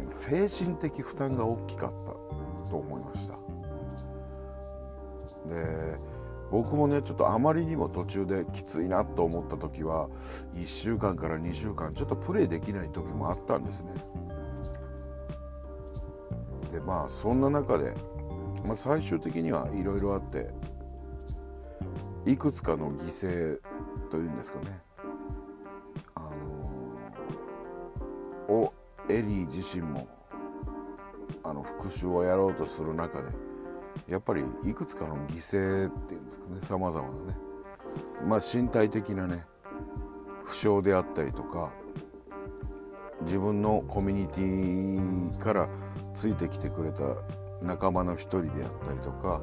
[0.00, 3.34] うん、精神的負担が大きかったと思いました。
[5.48, 5.98] で
[6.50, 10.08] 僕もねちょっとあまりにも途中できついなと思った時は
[10.54, 13.90] 1週間から2週間ちょっとプレイできない時もあったんですね。
[16.72, 17.94] でまあそんな中で
[18.66, 20.50] まあ、最終的にはいろいろあって
[22.24, 23.60] いくつかの犠牲
[24.10, 24.80] というんですかね
[26.16, 28.74] あのー、を
[29.08, 30.08] エリー自身も
[31.44, 33.28] あの復讐をやろうとする中で
[34.08, 37.38] やっぱりいくつかの犠牲っていうんですかねさまざまなね。
[38.26, 39.44] まあ、身体的なね
[40.44, 41.72] 負傷であったりとか
[43.22, 45.68] 自分のコミュニティから
[46.16, 47.02] ついてきてくれた
[47.62, 49.40] 仲間の一人であったりとか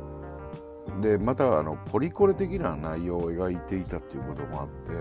[1.01, 4.91] でまたあのポリコレ的な内容を描いていたっていうこともあって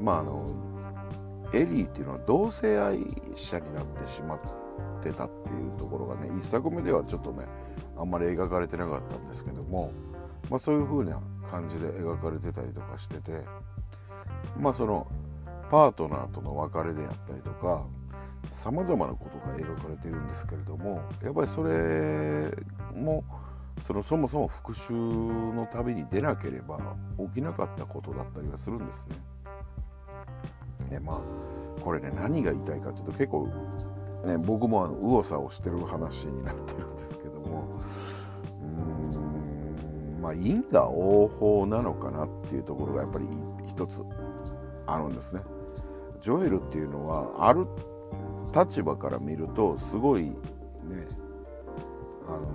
[0.00, 0.50] まああの
[1.52, 2.98] エリーっていうのは同性愛
[3.36, 4.38] 者になってしまっ
[5.02, 7.44] てたっていうところがね一作目ではちょっとね
[7.96, 9.92] あんまり描かれてなかったんですけども、
[10.50, 13.42] まあ、そういう風な感じで描かれてたりとかしてて
[14.58, 15.06] まあその
[15.70, 17.86] パートナーとの別れであったりとか
[18.50, 22.50] さまざまなことが描かれているんですけれどもやっぱりそれ
[22.94, 23.24] も
[23.82, 24.94] そのそもそも復讐
[25.52, 26.78] の旅に出なければ
[27.18, 29.16] 起きなかったことだったりはするんですね。
[30.90, 31.20] でまあ
[31.80, 33.48] これね何が言いたいかというと結構、
[34.24, 37.68] ね、僕もあの右往左往してる話になってるんですけども
[38.62, 38.64] う
[40.18, 43.26] んまあ因果応報なのかなっていうところがやっぱり
[43.66, 44.02] 一つ
[44.86, 45.42] あるんですね。
[46.20, 47.66] ジョエルっていうのはある
[48.52, 50.34] 立場から見るとすごいね
[52.28, 52.48] あの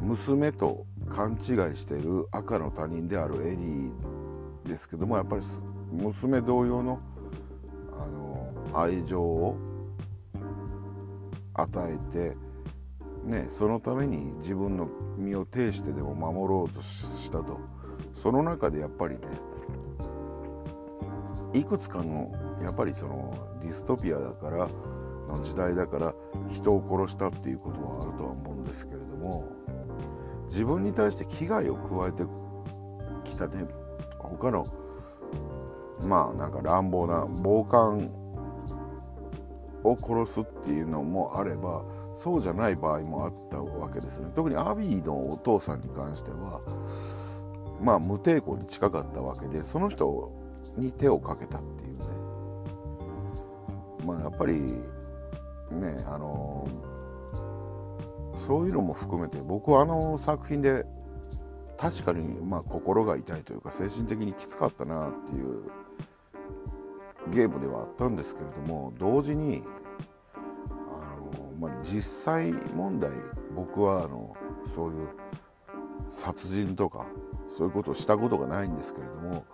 [0.00, 1.38] 娘と勘違い
[1.76, 5.42] している赤の他人であるエリーですけどもやっぱり
[5.92, 7.00] 娘同様の
[7.98, 9.56] あの愛情を
[11.54, 12.36] 与えて、
[13.24, 17.58] ね、そのために自分の身を挺してでも守ろうとしたと。
[18.12, 19.20] その中でやっぱりね
[21.52, 24.68] いくつかのやっぱりそのディストピアだから
[25.28, 26.14] の時代だから
[26.48, 29.44] 人を殺したっていうことはあるとは思うんですけれども
[30.48, 32.22] 自分に対して危害を加えて
[33.24, 33.66] きたね
[34.18, 34.64] 他の
[36.04, 37.98] まあなんか乱暴な暴漢
[39.82, 44.30] を殺すっていうのもあればそうじゃない場合もあったわけですね。
[44.34, 46.60] 特にアビーのお父さんに関しては
[47.82, 50.32] まあ無抵抗に近かったわけでその人
[50.76, 51.84] に手をかけたって
[54.06, 54.54] まあやっぱり
[55.70, 56.66] ねあの
[58.36, 60.84] そういうのも含めて僕はあの作品で
[61.76, 65.64] 確かにまあ心が痛いというか精神的にきつかったなっていう
[67.32, 69.62] ゲームではあったんですけれども同時に
[70.36, 70.38] あ
[71.38, 73.10] の、まあ、実際問題
[73.54, 74.36] 僕はあの
[74.74, 75.08] そういう
[76.10, 77.06] 殺人とか
[77.48, 79.44] そういうことをしたことがないんですけれども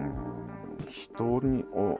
[0.00, 1.98] うん人にを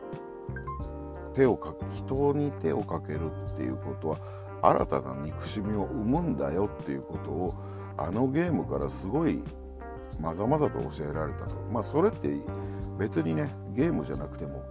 [1.36, 4.18] 手をか人に手をかけるっていうことは
[4.62, 7.54] 新たな憎しみを生むんだよっていうことを
[7.98, 9.42] あのゲームからすごい
[10.18, 12.30] まざまざと教えられたとまあそれって
[12.98, 14.64] 別にねゲームじゃなくても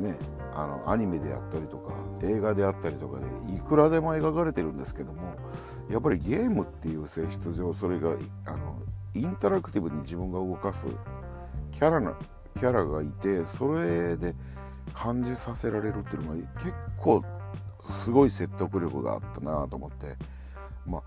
[0.00, 0.16] ね
[0.54, 5.34] あのアニメであったりとか映画であったりとかでいくらでも描かれてるんですけども
[5.90, 8.12] やっぱりゲームっていう性質上それが
[8.46, 8.78] あの
[9.12, 10.86] インタラクティブに自分が動かす
[11.70, 12.16] キャラな
[12.54, 14.34] キャラがいてそれで
[14.92, 17.24] 感じさせられるっていうのが結構
[17.82, 20.16] すごい説得力があったなと思って
[20.86, 21.02] ま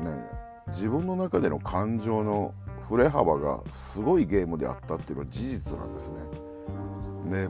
[0.00, 0.24] あね
[0.68, 2.54] 自分の中での感情の
[2.88, 6.16] 振れ幅がすごいゲームであったっていうのは事実なんですね。
[7.30, 7.48] で、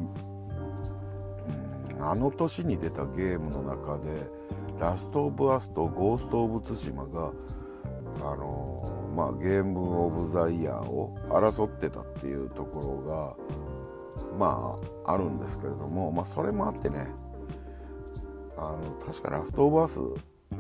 [2.00, 4.30] あの年に出たゲームの中で
[4.78, 7.32] 「ラスト・オブ・アス」と「ゴースト・オブ・ツシマが」
[8.22, 8.76] あの
[9.14, 13.65] まあ、ゲーム・オブ・ザ・イヤーを争ってたっていうところが
[14.38, 17.09] まああるんですけれども、まあ、それもあってね
[18.57, 20.00] あの確かラスト・オブ・アス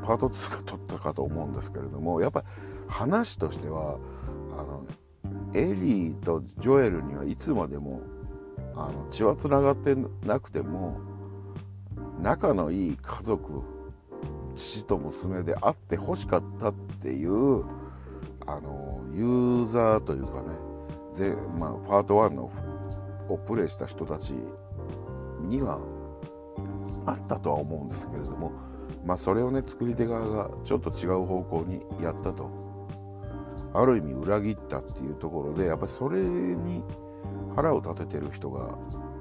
[0.02, 2.46] パート2が取ったかと思うんですけれどもやっぱり
[2.88, 3.98] 話としては
[4.52, 4.86] あの
[5.54, 8.02] エリーとジョエルにはいつまでも
[8.74, 11.00] あの血はつながってなくても
[12.20, 13.62] 仲のいい家族
[14.54, 17.64] 父と娘であってほしかったっていう
[18.46, 20.48] あのユーザーというかね
[21.12, 22.50] ぜ、まあ、パート1の
[23.28, 24.34] をプレイした人たち
[25.42, 25.80] には
[27.06, 28.52] あったとは思うんですけれども
[29.04, 32.66] まあそれをね作り手側がちょっと違う方向にやったと。
[33.74, 36.82] ある意味裏切ったっていうところでやっぱりそれに
[37.54, 38.78] 腹を立ててる人が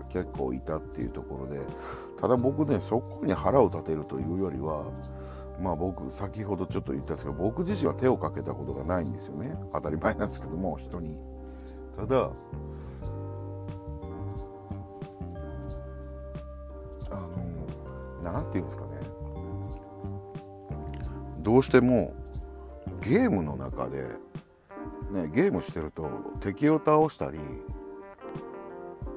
[0.10, 1.60] 結構いたっていうところで
[2.18, 4.86] ただ僕ねそこに腹を立てるというよりは
[5.62, 9.58] まあ僕先ほどちょっと言ったんですけど僕自身は手をかけたことがないんですよね。
[9.74, 11.18] 当たり前なんですけども人に。
[11.98, 12.30] ただ
[18.32, 18.90] 何て言うんですかね
[21.40, 22.14] どうしても
[23.02, 24.04] ゲームの中で、
[25.12, 26.10] ね、ゲームしてると
[26.40, 27.38] 敵を倒したり、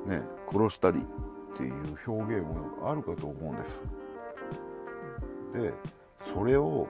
[0.06, 3.80] ね、殺したりっていう表現もあるかと思うんです。
[5.54, 5.72] で
[6.34, 6.86] それを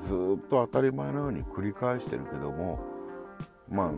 [0.00, 0.16] ずっ
[0.48, 2.80] と当たり前のように繰り返してるけども
[3.68, 3.96] まあね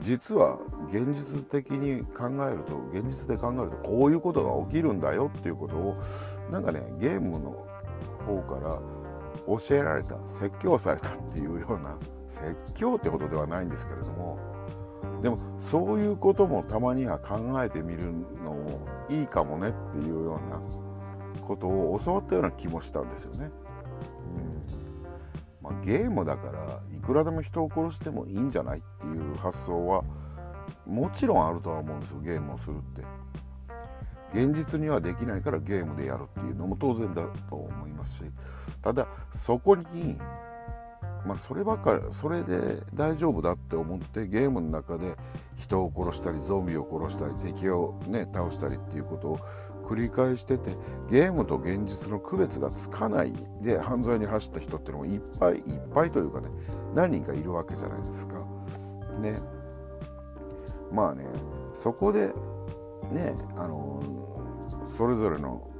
[0.00, 0.58] 実は
[0.88, 5.94] 現実的に考えると現実で考えるとこういうことが起きるんだよっていうことを
[6.50, 7.66] なんかねゲームの
[8.26, 8.78] 方から
[9.46, 14.38] 教えられた説教されたっていうような説教ってことではないんですけれども
[15.22, 18.12] でもそういうこともたまには考えてみる
[18.44, 20.60] のもいいかもねっていうような
[21.46, 23.50] ことを教わったような気もしたんですよね。
[24.82, 24.87] うん
[25.70, 30.02] まあ、ゲームだからいくらでも人を殺してもいいんじゃないっていう発想は
[30.86, 33.02] もちろんあるとは思うんですよゲームをするって。
[34.32, 38.24] 現実にはできないからゲームでやるっていうのも当然だと思いますし
[38.82, 40.18] ただそこに
[41.26, 45.16] まあ、そればっかりそれで大丈夫だって思ってゲームの中で
[45.56, 49.40] 人を殺したりゾンビを殺したり敵をね倒したりっていうことを
[49.88, 50.76] 繰り返してて
[51.10, 55.62] ゲームと現実の区別がつかないで犯罪に走った人っていうのもいっぱいいっ
[55.94, 56.48] ぱいというかね
[56.94, 58.34] 何人かいるわけじゃないですか。
[59.20, 59.38] ね
[60.92, 61.24] まあね
[61.72, 62.28] そこで
[63.10, 64.02] ねあの
[64.96, 65.70] それぞれの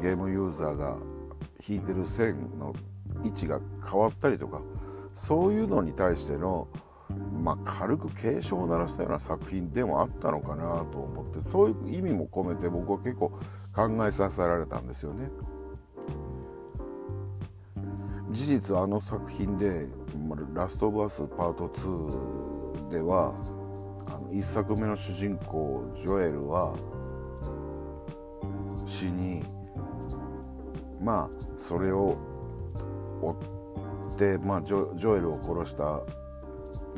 [0.00, 0.96] ゲームユーザーが
[1.66, 2.74] 引いてる線の
[3.24, 3.60] 位置が
[3.90, 4.62] 変わったりとか
[5.12, 6.68] そういうのに対しての、
[7.42, 13.30] まあ、軽く警鐘を鳴らしたような作品でもあったのかなと思ってそういう意味も込めて僕は結構
[13.74, 15.30] 考えさせられたんですよね。
[18.30, 19.88] 事実あの作品で
[20.52, 23.34] 「ラスト・オブ・アスパート2」では
[24.06, 26.74] あの1作目の主人公ジョエルは
[28.84, 29.42] 死に
[31.00, 32.16] まあそれを
[33.22, 33.36] 追
[34.12, 36.02] って、まあ、ジョジョエルを殺した、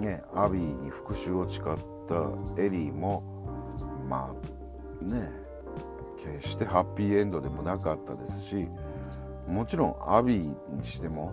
[0.01, 1.65] ね、アビーに復讐を誓っ
[2.09, 3.23] たエリーも
[4.09, 4.35] ま
[5.03, 5.31] あね
[6.17, 8.67] 決してハッピーエンドでもなかったですし
[9.47, 11.33] もちろんアビーにしても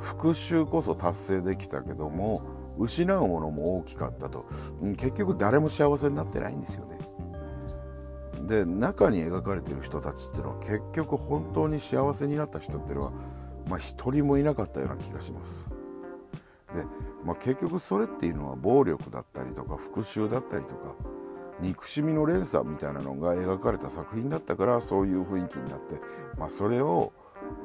[0.00, 2.42] 復讐こそ達成できたけども
[2.78, 4.46] 失うものも大きかったと
[4.80, 6.98] 結局誰も幸せになってないんですよね。
[8.46, 13.12] で中に描かれてる人たちっていうのは結局本当に幸せになった人っていうのは
[13.70, 15.68] まあ、一人もいなかったような気がします。
[16.74, 16.84] で、
[17.24, 20.94] まあ、結局それっていうのは暴力だったりとか復讐だったりとか
[21.60, 25.96] 憎しみの連鎖みたいなのが描かれた作品だったからそういう雰囲気になって、
[26.38, 27.12] まあ、それを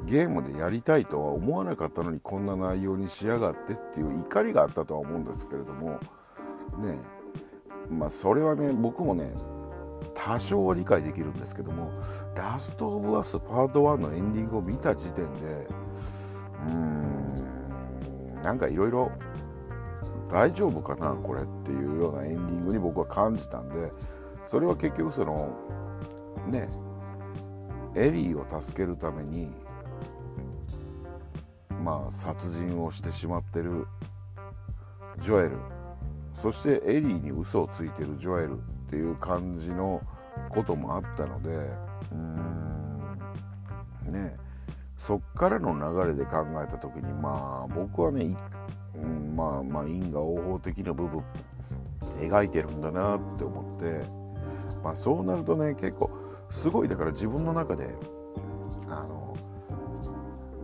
[0.06, 6.00] ゲームでやりたいとは思わなかったのにこんな内容にしやがってっていう怒りがあったとは思うんですけれども
[6.80, 7.00] ね
[7.90, 9.32] まあそれはね僕もね
[10.14, 11.92] 多少は理解できるんですけども
[12.36, 15.68] 「ラスト・オブ・アス」パート1のエンディングを見た時点で
[16.68, 19.12] うーんなんかいろいろ
[20.36, 23.90] 大丈夫かなこれっていうようなエンディングに僕は感じたんで
[24.46, 25.56] それは結局その
[26.50, 26.68] ね
[27.96, 29.48] エリーを助けるために
[31.82, 33.88] まあ殺人をしてしまってる
[35.20, 35.58] ジョエル
[36.34, 40.02] そしてエリーに嘘をついてるジョエルっていう感じの
[40.50, 41.50] こともあったので
[42.12, 44.36] うんね
[44.98, 48.38] そっからの流れで考えた時にまあ僕はね一、
[49.02, 51.24] うん、まあまあ因果応報的な部分
[52.20, 54.26] 描いてるんだなって思って。
[54.86, 56.12] まあそうなるとね結構
[56.52, 57.90] すごいだから自分の中で
[58.88, 59.36] あの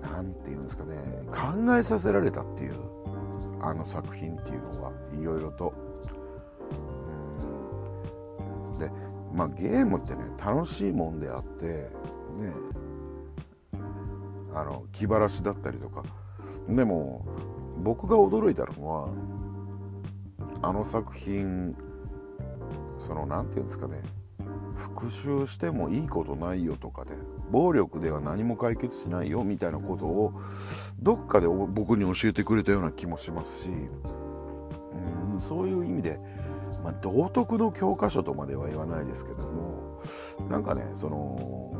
[0.04, 0.96] 何て言うんですかね
[1.32, 2.76] 考えさせられたっていう
[3.62, 5.74] あの作品っていうのはいろいろと。
[8.78, 8.91] で
[9.34, 12.54] まあゲームってね楽しいもんであってね
[14.54, 16.04] あの気晴らしだったりとか。
[16.70, 17.26] でも
[17.82, 19.10] 僕が驚いたのは
[20.62, 21.76] あの作品
[23.00, 24.02] その何て言うんですかね
[24.76, 27.12] 復讐してもいいことないよとかで
[27.52, 30.34] 暴力では何も解決しないよみたいなことを
[31.00, 33.70] どっかで僕に教えてくれたような気もしますし
[35.34, 36.20] うんそういう意味で、
[36.84, 40.02] まあ、道徳の教科書とまでは言わないですけども
[40.50, 41.74] なんかねその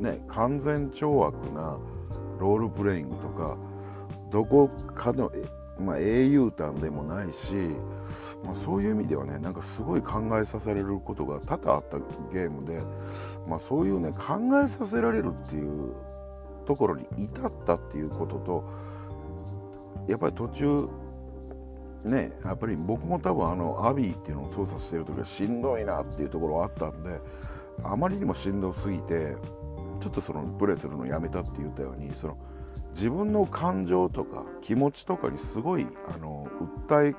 [0.00, 1.78] ね完全懲悪な
[2.38, 3.56] ロールプレイングとか
[4.30, 5.30] どこかの、
[5.78, 7.54] まあ、英雄譚でもないし、
[8.44, 11.98] まあ、そういう意味ではねなんかすごい考えさせられることが多々あった
[12.32, 12.80] ゲームで、
[13.48, 15.94] まあ、そういうね考えさせられるっていう
[16.66, 18.64] ところに至ったっていうことと
[20.06, 20.88] やっぱり途中
[22.04, 27.20] ねやっぱり僕も多分あのアビーっていうのを操作してる時はしんどいなっていうところはあったんで
[27.82, 29.34] あまりにもしんどすぎて
[30.00, 32.38] ちょっとそのプレイするのやめたって言ったようにその
[33.00, 36.46] 自分の感情とか気持ちとかにすごいあの
[36.86, 37.14] 訴え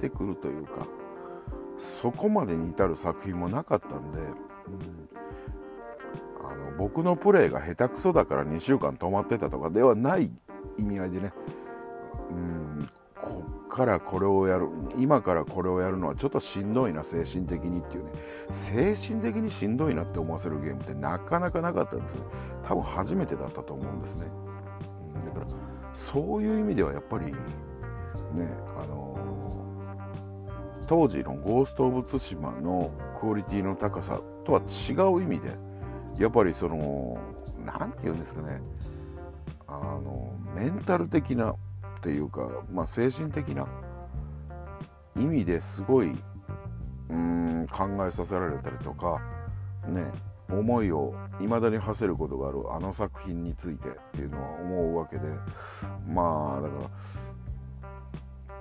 [0.00, 0.86] てくるというか
[1.76, 4.28] そこまでに至る作品もなかったんで、うん、
[6.50, 10.30] あの僕のプレイが下手くそだから2週間止まってたとかではない
[10.78, 11.32] 意味合いでね、
[12.30, 12.88] うん、
[13.20, 18.12] こっからこれをやる今からこれをやるのはちょっとしんどいな精神的にっていうね
[18.52, 22.22] 精神的にしんどいなって思わせるゲームってなかなかなかったんですね
[22.66, 24.28] 多分初めてだったと思うんですね、
[25.94, 27.34] そういう意味ではやっぱりね
[28.76, 29.16] あの、
[30.86, 32.90] 当時の「ゴースト・オブ・ツシマ」の
[33.20, 35.56] クオリティの高さとは違う意味で
[36.18, 37.18] やっぱりその
[37.64, 38.60] 何て言うんですかね
[39.66, 41.56] あのメンタル的なっ
[42.00, 43.66] ていうか、まあ、精神的な
[45.16, 46.14] 意味ですごい
[47.08, 49.20] うん考えさせられたりとか
[49.88, 50.12] ね
[50.50, 55.22] 思いを未だに馳せることがあるあの作品についてっていうのは思うわけで
[56.06, 56.90] まあだか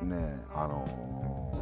[0.02, 1.54] らねあの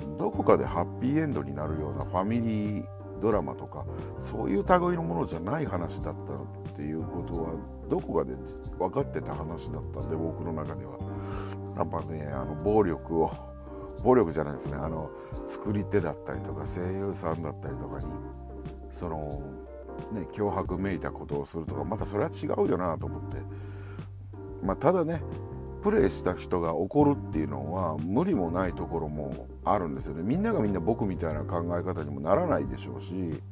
[0.00, 2.84] ー、どこかでハッピーエンドになるようなファミリー
[3.20, 3.84] ドラマとか
[4.18, 6.34] そういう類のものじゃない話だった
[6.72, 7.50] っていうことは
[7.88, 8.34] どこかで
[8.78, 10.98] 分かってた話だったんで僕の中では。
[11.76, 13.32] やっぱねあの暴力を
[14.02, 14.74] 暴力じゃないですね。
[14.74, 15.10] あの
[15.46, 18.06] 作り手だったりとか声優さんだったりとかに
[18.92, 19.42] その
[20.12, 23.36] ね脅迫めいたことをするとかまたそれは違うよなと思って。
[24.62, 25.22] まあただね
[25.82, 30.22] プレイした人が怒るっていうのは無理もないところもあるんですよね。
[30.22, 33.42] みんながみんな僕みたいな考え方にもならないでしょうし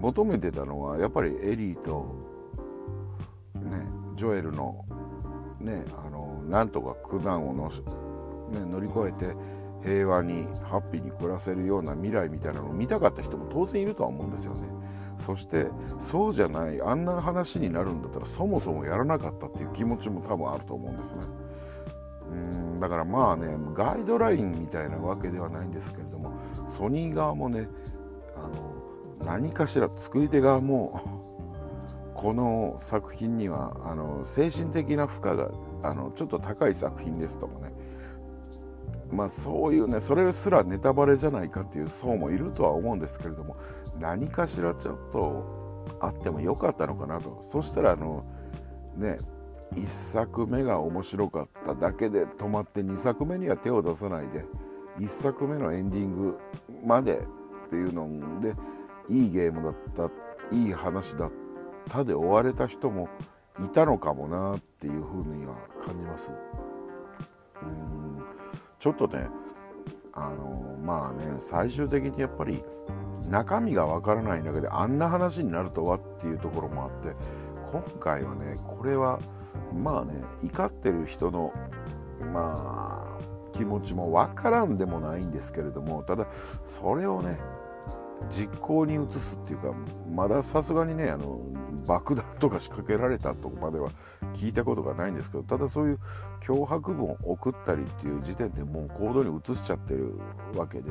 [0.00, 2.16] 求めてたのはやっぱりエリーと
[3.54, 4.84] ねジョエルの
[5.60, 7.80] ねあのなんとか苦難をのし、
[8.50, 9.36] ね、乗り越えて
[9.82, 14.62] 平和にハッピーに暮らせるような未来みたいなのを見たかった人も当然いるとは思うんですよね。
[15.24, 15.66] そして
[15.98, 21.24] そうじゃないあんな話になるんだったらそもそもやらなかったっていう気持ちも多分あると思うんですね。
[22.30, 22.34] う
[22.76, 26.32] んだからまあねガイドラインみたいなわけではないんですけれども
[26.76, 27.68] ソニー側もね
[28.36, 31.00] あの何かしら作り手側も
[32.14, 35.50] この作品にはあの精神的な負荷が
[35.82, 37.69] あのちょっと高い作品ですとかね
[39.12, 43.56] まあそういうねそれすらネタバレじゃないかっていう層もいるとは思うんですけれども
[43.98, 45.60] 何かしらちょっと
[46.00, 48.24] あってもよかったのかなとそしたらあの
[48.96, 49.18] ね
[49.74, 54.44] 1作目が面白かっただけで止まって2作目には手を出さないで
[54.98, 56.38] 1作目のエンディング
[56.84, 58.54] までっていうので
[59.08, 59.62] いいゲーム
[59.96, 61.32] だったいい話だっ
[61.88, 63.08] たで追われた人も
[63.64, 65.54] いたのかもなっていうふうには
[65.84, 66.30] 感じます。
[68.80, 69.28] ちょっとね
[70.14, 72.64] あのまあね最終的にやっぱり
[73.28, 77.12] 中身がわからない中であんな話になるとはっていうところもあって
[77.70, 79.20] 今回はねこれは
[79.72, 81.52] まあね怒ってる人の
[82.32, 86.26] まあ気持ちもわからんでもないんですけれどもただ
[86.64, 87.38] それをね
[88.30, 89.74] 実行に移すっていうか
[90.10, 91.38] まださすがにねあの
[91.86, 93.90] 爆弾とか仕掛けられたとまでは
[94.34, 95.98] 聞いたことがないんですけどただそういう
[96.42, 100.14] 脅迫文を送ったりっていう時点でもう行動に移しちゃってる
[100.54, 100.90] わけで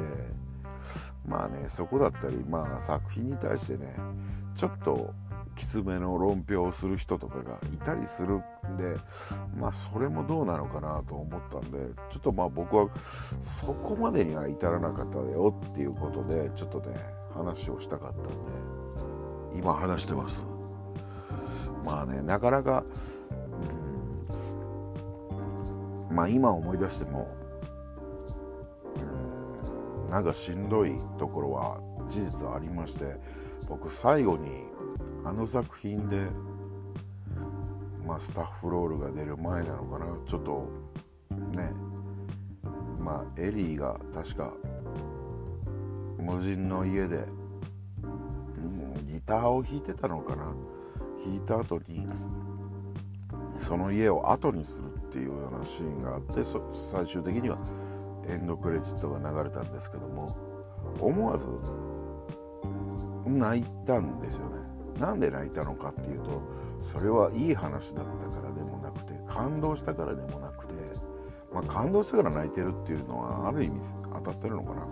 [1.26, 3.96] まあねそこだったりまあ作品に対してね
[4.56, 5.14] ちょっと
[5.56, 8.96] きつめの論評をする人とかがいたりするんで
[9.58, 11.80] まあそれもどうなのかなと思ったんで
[12.10, 12.88] ちょっとまあ僕は
[13.60, 16.96] そこまでには至らなかったよっていうことでちょっとね
[17.34, 20.59] 話をしたかったんで今話してます。
[21.86, 22.84] まあねなかなか、
[26.09, 27.27] うん、まあ今思い出しても、
[30.05, 33.15] うん、なんかしんどいところは事実ありまして
[33.67, 34.65] 僕最後に
[35.23, 36.25] あの作品で、
[38.05, 40.05] まあ、スタッフロールが出る前なのかな。
[40.25, 40.67] ちょっと
[41.55, 41.71] ね
[42.99, 44.53] まあエリーが確か
[46.17, 47.25] 無人の家で、
[48.03, 50.53] うん、ギターを弾いてたのかな。
[51.30, 52.07] 弾いた後に
[53.57, 56.43] その家を後にするっていうようなシーンがあって
[56.91, 57.57] 最終的には
[58.27, 60.36] エンドクレジットが流れたんですけども
[60.99, 61.45] 思わず
[63.27, 64.57] 泣いたんですよね。
[64.99, 66.41] なんで泣いたのかっていうと
[66.82, 70.73] それはいい話だったからでもなくて感動したからでもなくて、
[71.53, 73.80] まあ、感動したから泣いてるっていうのはある意味
[74.13, 74.88] 当たってるのかな。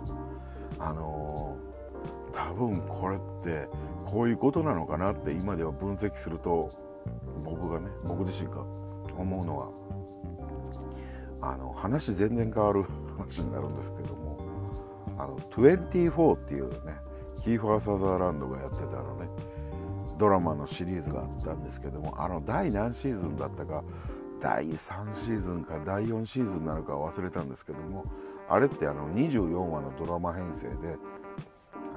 [0.80, 3.17] あのー、多分これ
[3.48, 3.68] って
[4.04, 6.70] こういうことなのかなって今では分析すると
[7.44, 8.60] 僕がね僕自身が
[9.16, 9.68] 思うのは
[11.40, 12.84] あの話全然変わる
[13.16, 14.38] 話になるんですけども
[15.16, 16.96] あの24っていうね
[17.40, 19.28] キーファー・サザーランドがやってたあのね
[20.18, 23.82] ドラマのシリーズがあったんですけどもあの第何シーズンだったか
[24.40, 28.04] 第3シーズンか第4シーズンなのか忘れたんですけども
[28.48, 30.96] あれってあの24話のドラマ編成で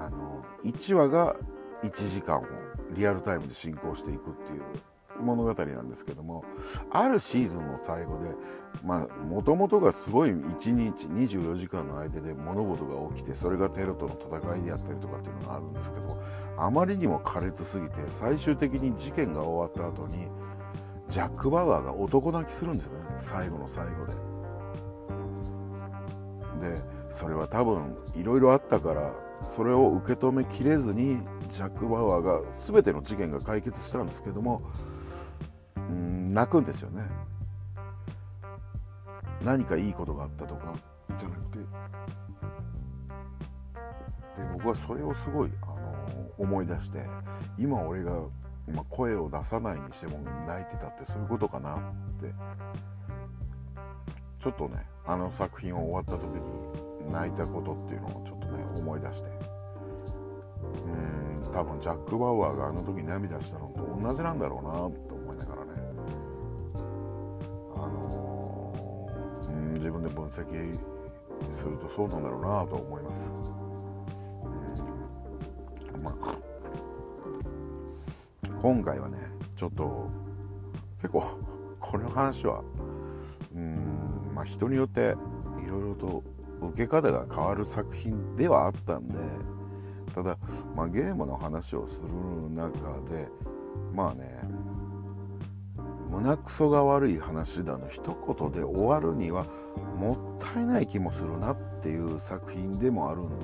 [0.08, 1.36] あの1話が
[1.84, 2.46] 1時間を
[2.96, 4.62] リアルタイムで進行していくっていう
[5.22, 6.44] 物語なんですけども
[6.90, 8.32] あるシーズンの最後で
[8.84, 16.20] もともとがすごい1日24時間の間で物事が起きてそれがテロとの戦いであったりとかっていうのがあるんですけど
[16.58, 20.28] あまりにも苛烈すぎて最終的に事件が終わった後に
[21.08, 24.14] ジャック・バウアーが男泣きするんですよね最後の最後で。
[26.62, 31.20] でそれは多分いろいろあったからそれを受け止めきれずに
[31.50, 34.62] ジャック・バウアーが全ての事件が解決したんですけども
[35.76, 37.04] うん泣くんですよね。
[39.44, 40.74] 何かいいことがあったとか
[41.18, 41.60] じゃなくて。
[41.60, 41.66] で
[44.54, 45.76] 僕はそれをすごい、あの
[46.38, 47.06] 思い出して
[47.58, 48.14] 今俺が
[48.68, 51.80] 今声を出さないにしても泣いてたってそういうことかなっ
[52.22, 52.34] て。
[54.42, 59.30] ちょっとねあの作品を終わった時に泣いたことっていうのをちょっとね思い出して
[60.86, 64.72] うん多分ジャック・バウアーがあの時涙したのと同じなんだろうな
[65.10, 65.72] と思いながらね
[67.76, 70.80] あのー、うん自分で分析
[71.52, 73.30] するとそうなんだろうなと思います。
[75.96, 76.36] うんまあ、
[78.62, 79.18] 今回はね
[79.56, 80.10] ちょっと
[81.02, 81.24] 結構
[81.80, 82.64] この話は
[83.56, 85.16] うんまあ人によって
[85.64, 86.24] いろいろと
[86.62, 89.16] 受け方が変わる作品ではあったんで
[90.14, 90.38] ただ、
[90.76, 92.10] まあ、ゲームの話をする
[92.54, 92.72] 中
[93.10, 93.28] で
[93.94, 94.40] まあね
[96.10, 98.04] 胸くそが悪い話だの一
[98.38, 99.46] 言で終わるには
[99.98, 103.36] もったいない気もするなっていう作品でもあるんで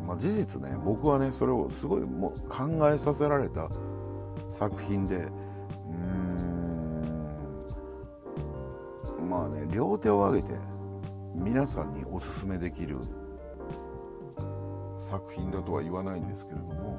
[0.00, 3.68] うん、まあ、事実ね僕はねそれをすごいもう考えさせられた
[4.48, 5.28] 作品で
[9.18, 10.69] うんまあね両手を挙げて
[11.40, 12.96] 皆さんにおすすめできる
[15.10, 16.96] 作品だとは言わないんですけれども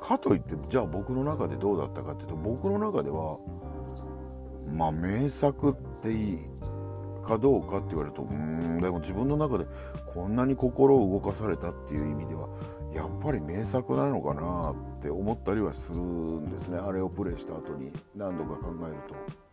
[0.00, 3.38] かといってじゃあ僕の中でどうだったかっていうと僕の中では
[4.72, 6.38] まあ名作っていい
[7.26, 9.66] かどうかって言われるとうんでも自分の中で
[10.12, 12.48] こんなに心を動かされたっていう意味では
[12.94, 19.47] やっぱり名作なのかなって思ったりはするんですねあれをプレイした後に何度か考えると。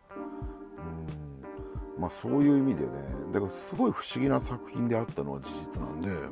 [1.99, 2.89] まあそういう意味でね
[3.33, 6.29] だからすごい不思議な作品であったのは事実なんで、うん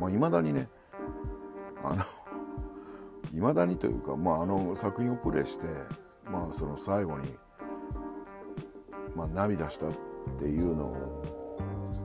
[0.00, 0.68] まあ、未だにね
[1.82, 2.04] あの
[3.32, 5.66] 未だにというか、まあ、あの作品をプレイして、
[6.30, 7.34] まあ、その最後に、
[9.14, 9.90] まあ、涙したっ
[10.38, 11.24] ていうのを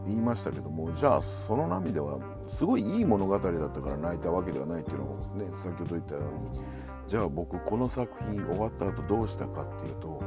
[0.08, 6.62] 言いましたけどもじゃあその涙はすごいいい物語だったから泣いたわけではないっていうのをね先ほど言ったように
[7.08, 10.22] じゃあ僕この作品終わった後どうしたかっていうと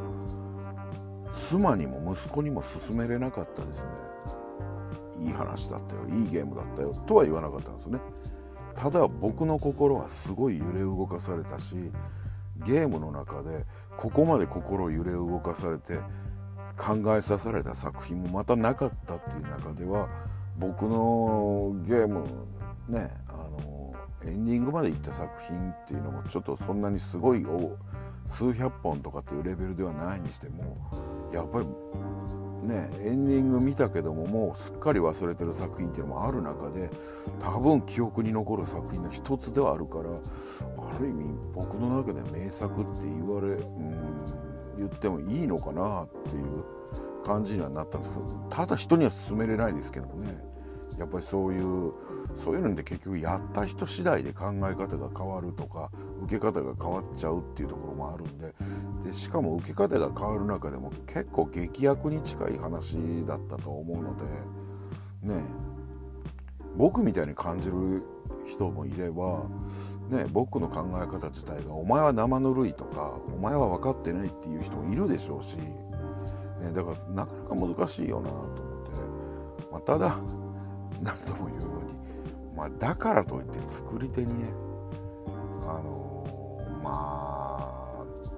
[1.34, 3.88] 妻にも息子にも勧めれなかったですね。
[5.20, 6.02] いい話だったよ。
[6.08, 6.94] いいゲームだったよ。
[7.06, 8.00] とは言わなかったんですよね。
[8.74, 11.76] ただ僕の心はすごい揺れ動かされたし
[12.64, 13.64] ゲームの中で
[13.96, 15.98] ここまで心揺れ動かされて
[16.76, 20.08] 考えさされた作品もまたなかったっていう中では
[20.58, 22.24] 僕のゲーム
[22.88, 27.44] ねあのエンディングまで行った作品っていうのもちょっとそんなにすごい
[28.26, 30.76] 数百本とかっていうレベルではないにしても
[31.32, 31.66] やっぱり
[32.62, 36.90] ねエンディング見たけどももうすっかり忘れてる作品っていうのもある中で
[37.40, 41.24] 多分記憶に残る作品の一つではあるからある意味
[41.54, 46.64] 僕の中で名作って言われうん言ってもいいのかなっていう
[47.24, 50.51] 感じにはなったんですけどただ人には勧めれないですけどね。
[50.98, 51.92] やっぱりそういう
[52.36, 55.90] そういうので結局やった人次第で考え方が変わるとか
[56.24, 58.54] 受け方が変わっちゃうっていうところもあるんで
[59.04, 65.42] でしかも受け方が変わる中でも結構劇薬に近い話だったと思うのでね
[66.76, 68.02] 僕みたいに感じる
[68.46, 69.44] 人もいれば、
[70.10, 79.00] ね、僕の考え方自体が「お前は生ぬるい」とか「お前は分かってない」っていう人もいるでしょうし、ね、だからなかなか難しいよなと思って、
[79.70, 80.18] まあ、ただ
[81.02, 84.48] 何度も言うように、まあ、だからといって作り手にね
[85.62, 87.52] あのー、まあ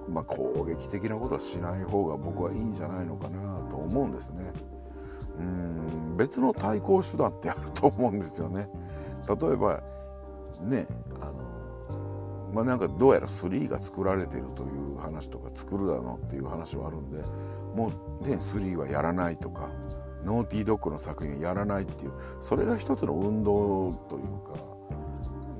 [0.09, 4.51] まあ攻撃的なことはしない方が僕はいいんじゃないのかなと思うんですね。
[5.39, 8.69] うん別の対抗手段ってあると思うんですよね。
[9.27, 9.81] 例えば
[10.61, 10.87] ね
[11.19, 11.33] あの
[12.53, 17.21] まあなんかどうやら3が作られてるという話とか作るだろうっていう話はあるんで
[17.75, 17.91] も
[18.21, 19.69] うね3はやらないとか
[20.25, 22.11] ノーティードッグの作品をやらないっていう
[22.41, 24.23] それが一つの運動という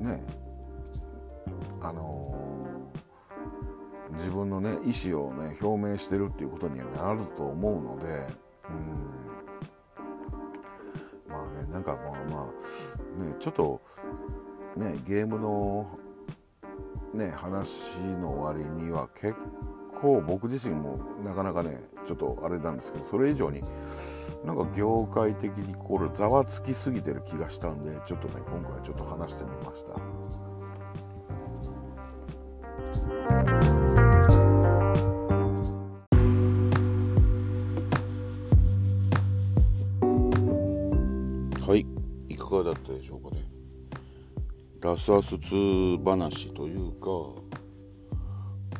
[0.03, 0.23] かね
[1.81, 8.27] あのー、自分のね意思をね表明してるっていうことにはなると思うので、
[8.69, 8.77] うん、
[11.31, 12.45] まあねなんかまあまあ
[13.23, 13.79] ねちょっと
[14.75, 15.87] ねゲームの
[17.13, 23.61] ね話の割には結構僕自身もなかなかねちょっとあれなんですけどそれ以上に
[24.45, 29.93] なんか業界的にこれざわつきすぎてる気がしたんでちょっとね今回ちょっと話してみました。
[41.65, 41.87] はい
[42.29, 43.43] いかがだったでしょうかね
[44.81, 47.44] ラスアス2話というか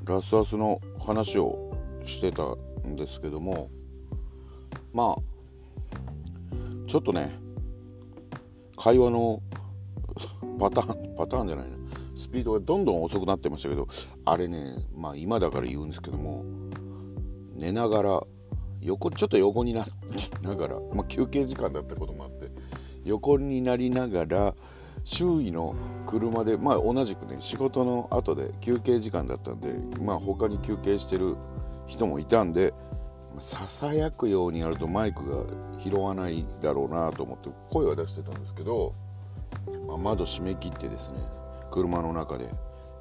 [0.06, 2.56] ラスアスの話をしてた
[2.88, 3.70] んですけども
[4.94, 7.38] まあちょっとね
[8.78, 9.42] 会話の
[10.60, 11.76] パターンパターンじゃないな。
[12.16, 13.88] スピードがどんどん遅くなってましたけど
[14.24, 16.46] あれねまあ今だから言うんですけども
[17.54, 18.24] 寝ながら
[18.82, 19.92] 横ちょっと横になり
[20.42, 22.50] ながら、まあ、休憩時間だったこともあって
[23.04, 24.56] 横になりながら
[25.06, 25.76] 周囲の
[26.08, 31.38] 車でまあ同じくね仕事の後で休憩時間だったんでまあ他に休憩してる
[31.86, 32.74] 人もいたんで
[33.38, 35.44] ささやくようにやるとマイクが
[35.80, 38.96] 拾わないだろうなと思って声は出してたんですけど、
[39.88, 41.20] まあ、窓閉め切ってですね
[41.70, 42.50] 車の中で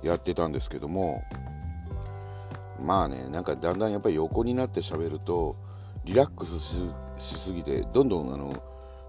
[0.02, 1.22] やってたんですけども
[2.84, 5.56] まあねなんかだんだんやっぱり横になって喋ると
[6.04, 6.58] リラックス
[7.18, 8.62] しすぎてどんどんあの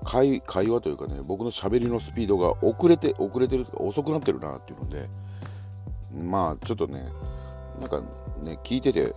[0.05, 5.09] 会会話というかね僕の喋りのスピードが遅れて遅れてる遅くなってるなっていうので
[6.13, 7.09] まあちょっとね
[7.81, 8.01] なんか
[8.41, 9.13] ね聞いてて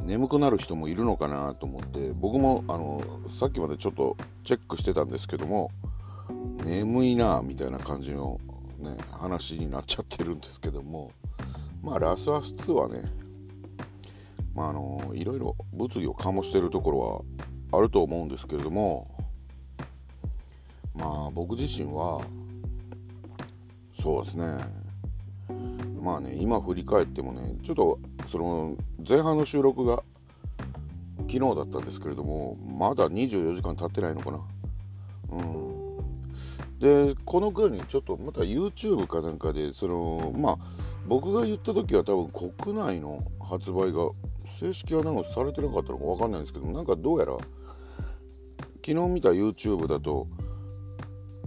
[0.00, 5.70] 眠くなる人もいるのかなと思って僕もあのさっきまでちょっとチェックしてたんですけども
[6.64, 8.40] 眠いなみたいな感じの、
[8.78, 11.12] ね、話になっちゃってるんですけども
[11.82, 13.04] まあラスアス2はね
[14.54, 16.98] まああのいろいろ物議を醸してるところ
[17.70, 19.11] はあると思うんですけれども
[20.94, 22.22] まあ僕自身は
[24.00, 24.82] そうですね。
[26.00, 27.98] まあね今振り返ってもねちょっと
[28.30, 28.74] その
[29.08, 30.02] 前半の収録が
[31.28, 34.40] 昨日だったんですけれどもまだ24時間経ってないのかな。
[35.30, 35.72] うん。
[36.78, 40.58] でこの間にちょっとまた YouTube かなんかでそのまあ
[41.06, 44.10] 僕が言った時は多分国内の発売が
[44.58, 47.36] 正式アナウンスされてなかったのか分かんないんですけどなんかどうやら
[48.84, 50.26] 昨日見た YouTube だと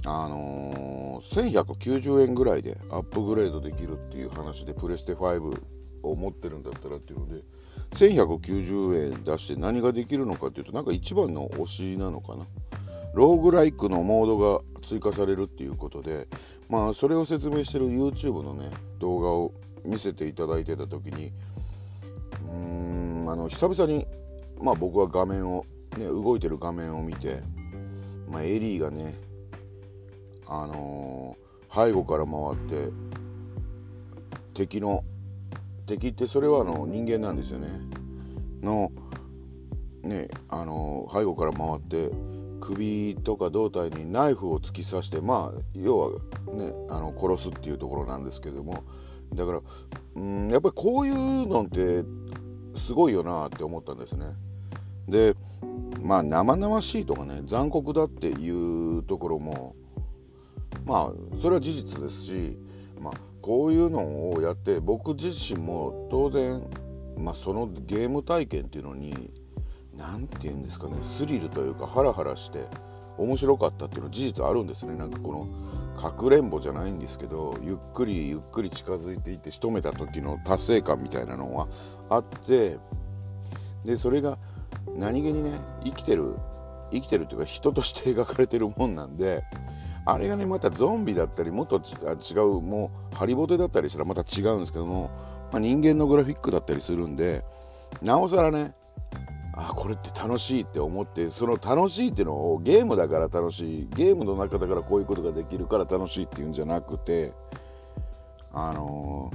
[0.05, 5.59] あのー、1190円ぐらいでアップグレードできるっていう話でプレステ5
[6.03, 7.41] を持ってるんだったらっていうので
[7.91, 12.45] 1190円出して何ができるのかっていうとなんか一番の推しなのかな。
[13.15, 16.27] ローグライクのモードが追加されるっていうことで
[16.67, 19.53] まあそれを説明してる YouTube のね動画を
[19.85, 21.31] 見せていただいてた時に
[22.45, 24.05] うーんあの久々に
[24.61, 25.65] まあ僕は画面を
[25.97, 27.41] ね動いてる画面を見て
[28.29, 29.15] まあエリーがね
[30.47, 32.91] あのー、背後から回って
[34.53, 35.03] 敵の
[35.85, 37.67] 敵ってそれはあの人間なんですよね。
[38.61, 38.91] の
[40.03, 42.11] ねあの背後から回って
[42.61, 46.09] 首とか胴体にナイフを突き刺してまあ要は
[46.53, 48.83] ねあの殺すっていうところなんですけども。
[49.33, 49.61] だから
[50.15, 52.03] うんやっぱりこういうのって
[52.79, 54.27] すごいよなって思ったんですね。
[55.07, 55.35] で
[56.01, 59.75] まあ生々しいとかね残酷だっていうところも
[60.83, 62.57] まあそれは事実ですし
[62.99, 66.63] まあこういうのをやって僕自身も当然、
[67.17, 69.31] まあ、そのゲーム体験っていうのに
[69.95, 72.65] 何て言うんですかねスリルというかハラハラして
[73.17, 74.95] 面白かったっていうのは事実あるんですね。
[74.95, 81.67] なんかこのかくれんぼじゃないんですけどゆっくりゆっくり近づいていって仕留めた時の達成感みたいなのは
[82.09, 82.77] あって
[83.85, 84.37] でそれが
[84.97, 85.51] 何気にね
[85.85, 86.35] 生きてる
[86.91, 89.43] 生きてるっていうか人として描かれてるもんなんで
[90.05, 95.09] あれがねまたゾンビだったりもっと違うもうハリボテだったりしたらまた違うんですけども、
[95.51, 97.43] まあ、人間のグラフィックだったりするんで
[98.01, 98.73] なおさらね
[99.57, 107.33] あこれって楽しいって思ってその楽しいっていうのをゲームだから楽しいゲームの中だからこういうことができるから楽しいっていうんじゃなくて
[108.53, 109.31] あの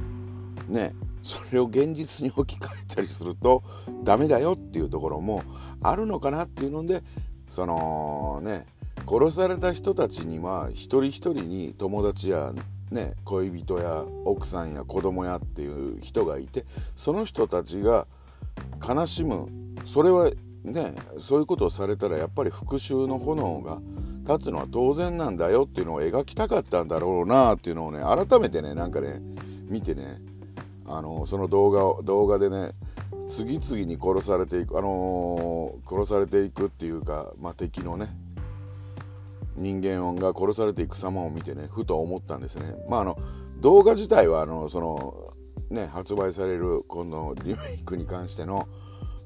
[0.69, 3.63] ー、ねそれを現実に置き換えたりすると
[4.05, 5.43] ダメだよっていうところも
[5.83, 7.03] あるのかなっていうので
[7.49, 8.67] そのね
[9.07, 12.53] 殺された人たちには一人一人に友達や
[12.91, 16.65] ね恋人や奥さんや子供やっていう人がいて
[16.97, 18.07] その人たちが
[18.87, 19.49] 悲しむ。
[19.85, 20.31] それは
[20.65, 23.79] ねそういうことをされたらやっぱり復讐の炎が
[24.27, 29.21] 立つのは当然なんだよっていうのを描きたかったんだろうなっていうのをね改めてねなんかね
[29.69, 30.21] 見てね
[30.87, 32.73] あのその動画を動画でね
[33.29, 38.09] 次々に殺されていくあのー、殺されていくっていうか、まあ、敵のね
[39.61, 42.75] 人間が殺されていく様を見てねふと思ったんですね。
[42.89, 43.19] まああの
[43.59, 45.35] 動画自体はあのその
[45.69, 48.67] ね発売されるこのリメイクに関しての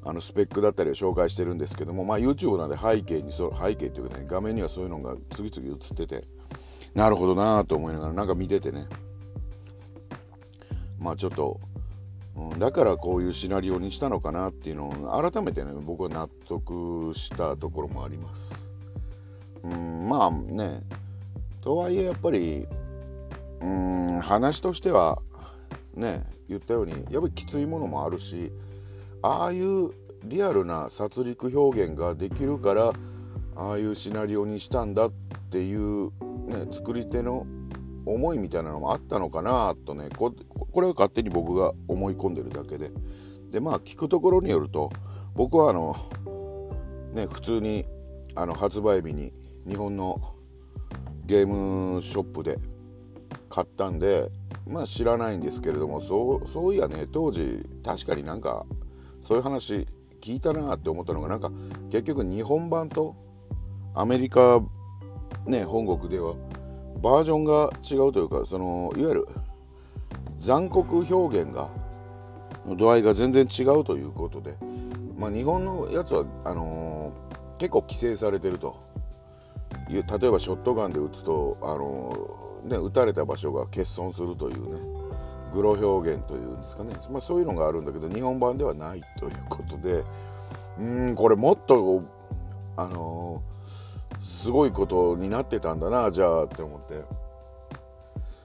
[0.03, 6.25] あのスペックだったりを紹介してるんですけども、まあ、YouTube なんで背景にそ背景っていうかね画面にはそういうのが次々映ってて
[6.95, 8.87] なるほどなと思いながらなんか見ててね
[10.99, 11.59] まあちょっと、
[12.37, 18.64] うん、だからこういうシナリオにしたのかなっていうのを改めてね僕は納得したところもあります。
[19.65, 20.83] うん、まあね。
[21.63, 22.67] とはいえやっぱり
[23.63, 25.19] うん話としては
[25.95, 28.53] ね言ったようにやっぱりきついものもあるし
[29.23, 29.93] ああいう
[30.25, 32.93] リアルな殺戮表現ができるから
[33.57, 35.13] ああいうシナリオにしたんだっ
[35.51, 36.11] ていう、
[36.47, 37.47] ね、作り手の
[38.05, 40.35] 思いみたいなのもあったのかなとねこ
[40.83, 42.91] れは勝手に僕が思い込んでるだけで。
[43.51, 44.91] でまあ聞くところによると
[45.35, 45.97] 僕はあの
[47.13, 47.87] ね普通に
[48.35, 49.33] あの発売日に
[49.67, 50.35] 日本の
[51.27, 52.59] ゲームショップで
[53.49, 54.31] 買ったんで
[54.67, 58.67] まあ知らないんですけれどもそうそういやね当時確かになんか
[59.23, 59.87] そういう話
[60.21, 61.51] 聞いたなって思ったのがなんか
[61.91, 63.15] 結局日本版と
[63.95, 64.61] アメリカ
[65.47, 66.35] ね本国では
[67.03, 69.29] バージョンが違うというかそのいわゆる
[70.41, 71.71] 残酷表現が
[72.77, 74.57] 度合いが全然違うということで、
[75.19, 78.94] まあ、日本のやつはあのー、結構規制されてると。
[79.89, 84.81] 例えばショットガンで撃つと、あの、ね、撃たれた場所が欠損するというね
[85.53, 90.05] グロ表現というんですかね、まあ、そういうのがあるんだけど日本版ではないということで。
[90.79, 92.03] うんこれもっと
[92.77, 93.43] あの、
[94.21, 97.03] すごいことになってたんだなじゃあって思って。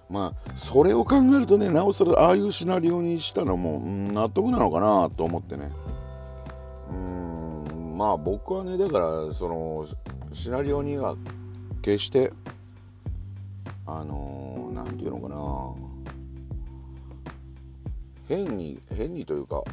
[0.09, 5.71] まあそれを考えるとねなおさらああいうシナリオにしたのも、うん、納得なのかなと思ってね。
[6.91, 9.85] うんまあ僕はねだからその
[10.31, 11.15] シナリオには
[11.81, 12.31] 決して
[13.85, 15.89] あの何、ー、て言うのかな。
[18.29, 19.63] 変に変にというか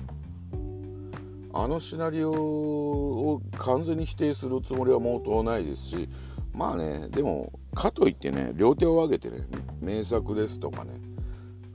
[1.52, 6.08] あのシナリオを完全に否定するつもりはもうとないですし
[6.54, 9.46] まあねでもかといってね両手を上げてね
[9.80, 10.92] 名作ですとかね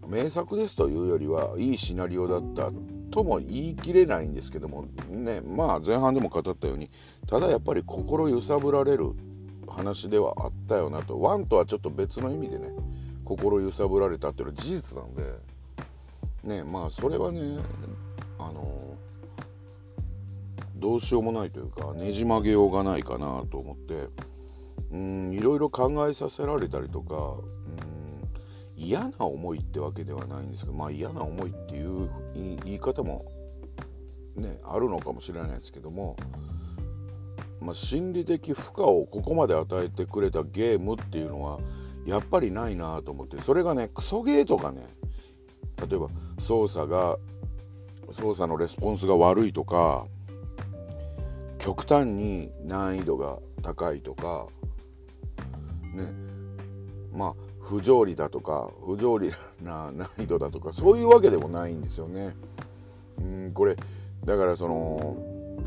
[0.07, 2.71] 名作ですというよりはいいシナリオだった
[3.11, 6.89] とも言い切れないんですけどもねまあ前半でも語ったように
[7.27, 9.11] ただやっぱり心揺さぶられる
[9.67, 11.19] 話ではあったよなと。
[11.19, 12.69] ワンとはちょっと別の意味でね
[13.23, 15.23] 心揺さぶられたっていうのは事実なので
[16.43, 17.59] ねまあそれはね
[18.39, 18.95] あの
[20.75, 24.07] どうしようもないというかねじ曲げようがないかなと思って
[24.91, 28.00] うんいろいろ考えさせられたりとかうん
[28.81, 32.09] 嫌な思いってわけではないんですけどまあ嫌な思いっていう
[32.65, 33.31] 言い方も
[34.35, 36.15] ねあるのかもしれないですけども、
[37.59, 41.59] まあ、心理的負荷をここまで与えてくれたゲームっていうのは
[42.07, 44.87] やっぱりないなと思ってそれがねクソゲーとかね
[45.87, 46.07] 例えば
[46.39, 47.17] 操作が
[48.13, 50.07] 操作のレスポンスが悪いとか
[51.59, 54.47] 極端に難易度が高いとか
[55.93, 56.11] ね
[57.13, 59.31] まあ不条理だとか不条理
[59.63, 62.35] な難易度だとかそういうわけでもないんですよね。
[63.17, 63.77] うんこれ
[64.25, 65.15] だからその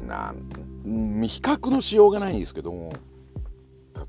[0.06, 0.34] な
[0.84, 2.92] 比較のしようがないんですけども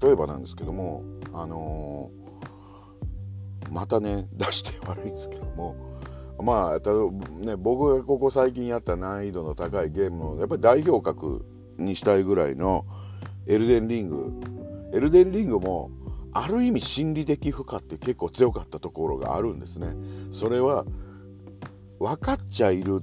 [0.02, 5.78] 例えばなんですけどもあのー、またね出して悪いんですけども
[6.44, 11.46] まあたね僕がここ最近やった難易度の高いゲームのやっぱり代表格
[11.78, 12.86] にしたいぐらいの
[13.48, 14.34] エルデンリング
[14.92, 15.92] エルデンリングも
[16.38, 19.96] ある意味心理的負荷って結構強かったところがあるんですね。
[20.34, 20.86] それは
[21.98, 23.02] 分かっちゃいる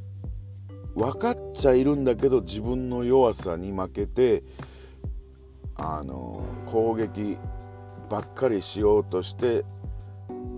[0.94, 4.44] 分かっちゃいるんだけど自分の弱さに負けて
[5.76, 7.38] あの攻撃
[8.10, 9.64] ばっかりしようとして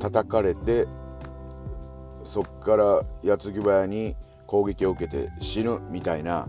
[0.01, 0.89] 叩かれて
[2.25, 4.17] そっから矢継ぎ早に
[4.49, 6.49] 攻撃を受けて死ぬみたいな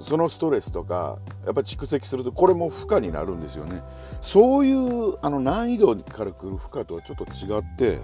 [0.00, 3.82] そのストレスとかやっぱ蓄積するとこれも負荷になるんですよね。
[4.22, 7.98] そういうあの難易度からくる負荷とはちょっと違って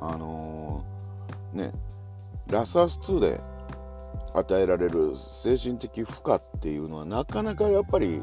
[0.00, 1.72] あのー、ね
[2.48, 3.40] ラスアス2で
[4.34, 8.22] 与えられる精神的負荷っていうのはなかなかやっぱり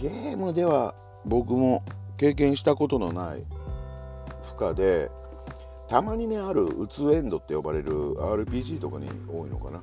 [0.00, 1.82] ゲームでは僕も
[2.16, 3.44] 経験したことのない
[4.58, 5.10] 負荷で
[5.88, 9.80] たまにねあるうつエンドって呼ばれる RPG とかに多いのかな。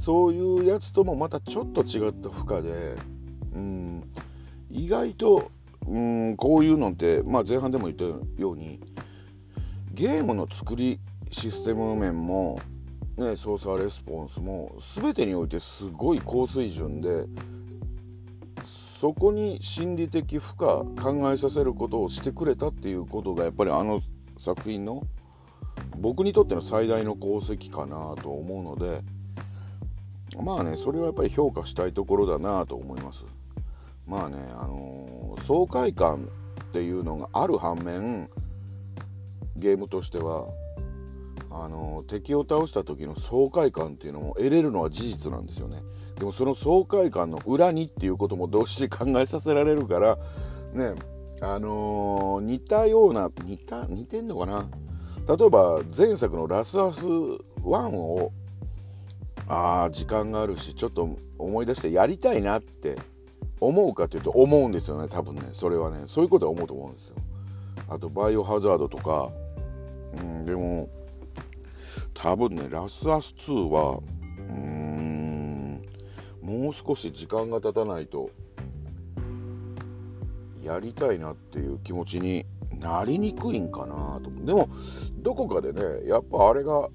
[0.00, 2.96] そういうやつともまたちょっと違った負荷で
[3.54, 4.02] うん
[4.70, 5.50] 意外と
[5.86, 8.04] うんこういうのって、まあ、前半でも言った
[8.40, 8.80] ように
[9.92, 10.98] ゲームの作り
[11.30, 12.60] システム面も、
[13.16, 17.26] ね、操作レスポンスも全てにおいてすごい高水準で
[19.00, 24.02] そこに心理的負荷考えさせることをしてくれたっていうことがやっぱりあの
[24.38, 25.02] 作品の
[25.98, 29.02] 僕にとっての最大の功績かなと思うので
[30.38, 33.24] まあねそれはやっぱり評価したいところだなと思います。
[34.06, 36.28] まあねあのー、爽快感
[36.62, 38.30] っていうのがある反面
[39.56, 40.46] ゲームとしては
[41.50, 45.82] あの敵を倒した時の爽快感っていうのも得れるのは事実なんですよね。
[46.18, 50.18] でもその爽快感の裏にっていうことも同時に考えさせられるから
[50.72, 50.94] ね
[51.40, 54.68] あのー、似たような似た似てんのかな？
[55.26, 58.32] 例えば前作の「ラスアス1」を
[59.50, 62.96] ああ時間があるしちょっと思い出してやりたいなって
[63.58, 65.42] 思うかというと思うんですよね多分ね。
[65.52, 66.04] それはね。
[66.06, 67.16] そういうことは思うと思うんですよ。
[67.88, 69.30] あとバイオハザードとか。
[70.18, 70.88] うんでも
[72.14, 74.00] 多分ねラスアス2は
[74.38, 75.82] うん
[76.42, 78.30] もう少し時間が経たないと
[80.62, 82.46] やりたいなっていう気持ちに
[82.78, 84.30] なりにくいんかなと。
[84.44, 84.68] でも
[85.16, 86.88] どこかでねやっぱあれが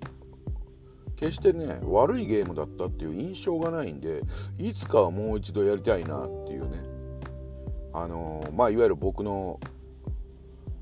[1.15, 4.21] 決してね悪いゲームだったっていう印象がないんで
[4.57, 6.95] いつかはもう一度やりたいなっていうね。
[7.93, 9.59] あのー、まあいわゆる僕の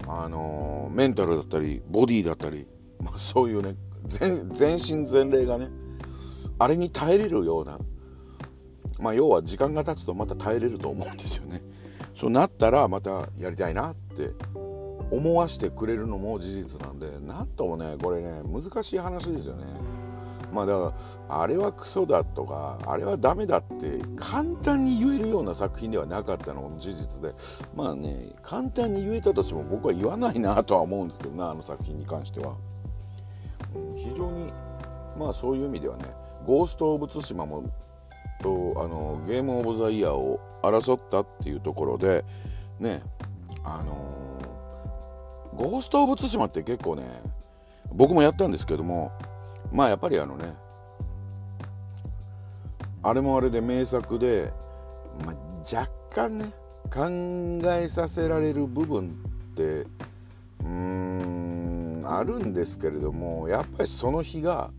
[0.08, 2.68] あのー、メンタルだったりボディだったり、
[3.00, 3.76] まあ、そういうね
[4.10, 5.70] 全身全霊がね
[6.58, 7.78] あれに耐えれるような
[9.00, 11.62] まあ要は時間が経つとまた耐えれると思うんですよね。
[12.16, 14.32] そうなったらまたやりたいなって
[15.12, 19.66] 思わしてくれるのも事実なんでなんともねこれね難しい話ですよね。
[20.54, 20.94] まあだか
[21.30, 27.34] らあれはクソだとかあれはダメだって簡単に言えるような作品ではなかったのも事実で
[27.76, 32.56] まあね簡単に言えたとしても僕は言わないなとは思うんですけどなあの作品に関しては、
[33.76, 34.54] うん、非常に
[35.18, 36.06] まあそういう意味ではね
[36.46, 37.64] 「ゴースト・オブ・ツシマも」
[38.42, 42.24] とあのゲーム・オブ・ザ・イヤーを争ったっていうところで
[42.80, 43.02] ね
[43.64, 44.14] あの
[45.56, 47.22] ゴースト・オブ・ツシマって結構ね
[47.92, 49.12] 僕もやったんですけども
[49.74, 50.54] まあやっぱりあのね
[53.02, 54.54] あれもあれで名作で、
[55.26, 55.36] まあ、
[55.76, 56.54] 若干ね
[56.94, 57.10] 考
[57.74, 59.18] えさせられる部分
[59.54, 64.70] ってうーんあるんですけれどもやっぱりその日が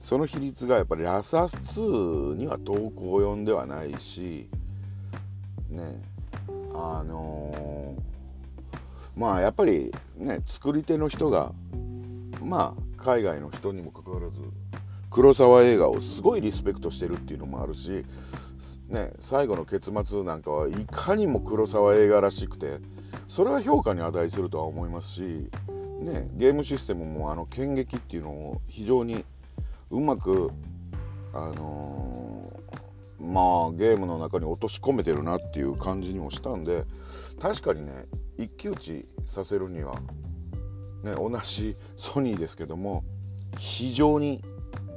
[0.00, 4.48] その比率がやっぱりラスアス2には遠く及んではないし
[5.68, 6.00] ね
[6.72, 11.52] あのー、まあやっぱりね作り手の人が
[12.40, 14.40] まあ海外の人にもかかわらず
[15.12, 18.04] 黒沢映画をすごいリスペクトしてるっていうのもあるし、
[18.88, 22.80] ね、最後の結末なんかはいかにも黒沢映画らしくて
[23.28, 25.20] それは評価に値するとは思いますし、
[26.00, 29.24] ね、ゲームシステムもあの剣撃っていうのを非常に
[29.92, 30.50] うまく
[31.32, 36.84] あのー、まあゲームの中に落とし込めてるなっていう感じにもしたんで
[37.40, 39.94] 確かにね一騎打ちさせるには
[41.06, 43.04] ね、同じソニーですけども
[43.58, 44.42] 非常に、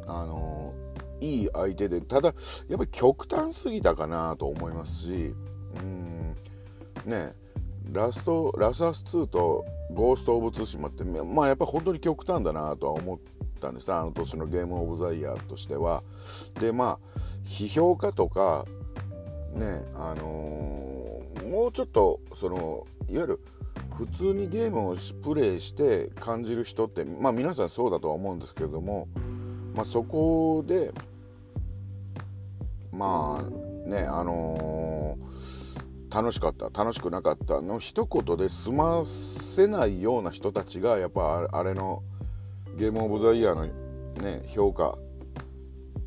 [0.08, 0.74] あの、
[1.22, 2.34] いい相手でただ
[2.68, 5.36] やっぱり極端すぎたかなと思いますし
[5.78, 6.36] うん
[7.06, 7.34] ね
[7.92, 13.20] ラストラスアス2とゴースト・オブ・ツシマってまあやっぱ本当に極端だなとは思っ
[13.60, 16.04] たんですあの年のゲーム・オブ・ザ・イヤーとしては。
[16.60, 18.66] でまあ批評家とか
[19.54, 23.40] ねあのー、もうちょっとそのいわゆる
[24.00, 29.10] 普通にゲームをプレイして感じる人ってまあ皆さんそうだとは思うんですけれども、
[29.76, 30.94] まあ、そこで
[32.94, 42.02] まあねあのー、楽しかった楽しくなかったの一言で済ませないような人たちがやっぱあれの
[42.78, 43.66] ゲームオブザイヤーの
[44.22, 44.98] ね評価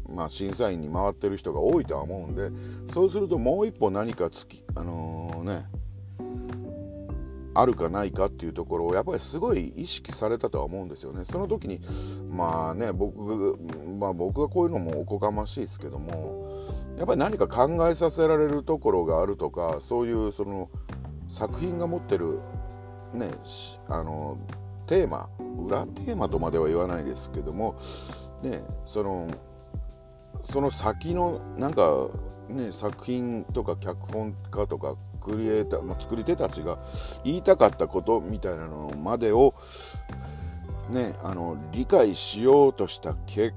[0.09, 2.51] まあ、審査員に回ってる人が多いとは思うんで
[2.93, 5.82] そうするともう一歩何かつきあのー、ね
[7.55, 11.25] あるかないかっていうところをやっぱりすごい意識されたとは思うんですよね。
[11.25, 11.81] その時に
[12.31, 13.59] まあね僕,、
[13.99, 20.71] まあ、僕がこういうのもおこがましいですけどもやっぱり何か考えさせられるところがあるとかそういうその
[21.29, 22.39] 作品が持ってる
[23.15, 23.31] ね
[23.89, 24.39] あの
[24.87, 25.29] テーマ
[25.67, 27.79] 裏テーマとまでは言わないですけども
[28.43, 29.29] ねその
[30.43, 32.09] その先のなんか
[32.49, 36.79] ね作品とか脚本家とかクリエイター、まあ、作り手たちが
[37.25, 39.55] 言いたかったことみたいなのまでを
[40.91, 43.55] ねあの理解しようとした結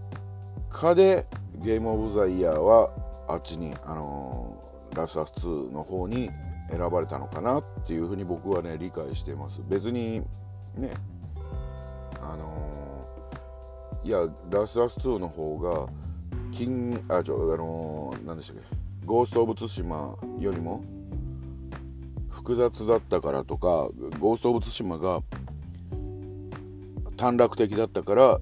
[0.69, 1.25] 果で
[1.57, 2.89] ゲームオブザイヤーは
[3.27, 4.61] あっちにあの
[4.95, 6.29] ラスアス2の方に
[6.69, 9.61] 選ばれたのかなっていうふうに僕はね理解してます。
[9.67, 10.21] 別に
[10.75, 10.91] ね
[12.21, 12.75] あの
[14.03, 15.87] いやラスアス2の方が
[16.51, 18.63] 金あちょあの何でしたっけ
[19.05, 20.83] ゴースト・オブ・ツシマよりも
[22.45, 23.89] 複雑だったからとか
[24.19, 25.23] ゴースト・オブ・ツシマが
[27.17, 28.39] 短絡的だったから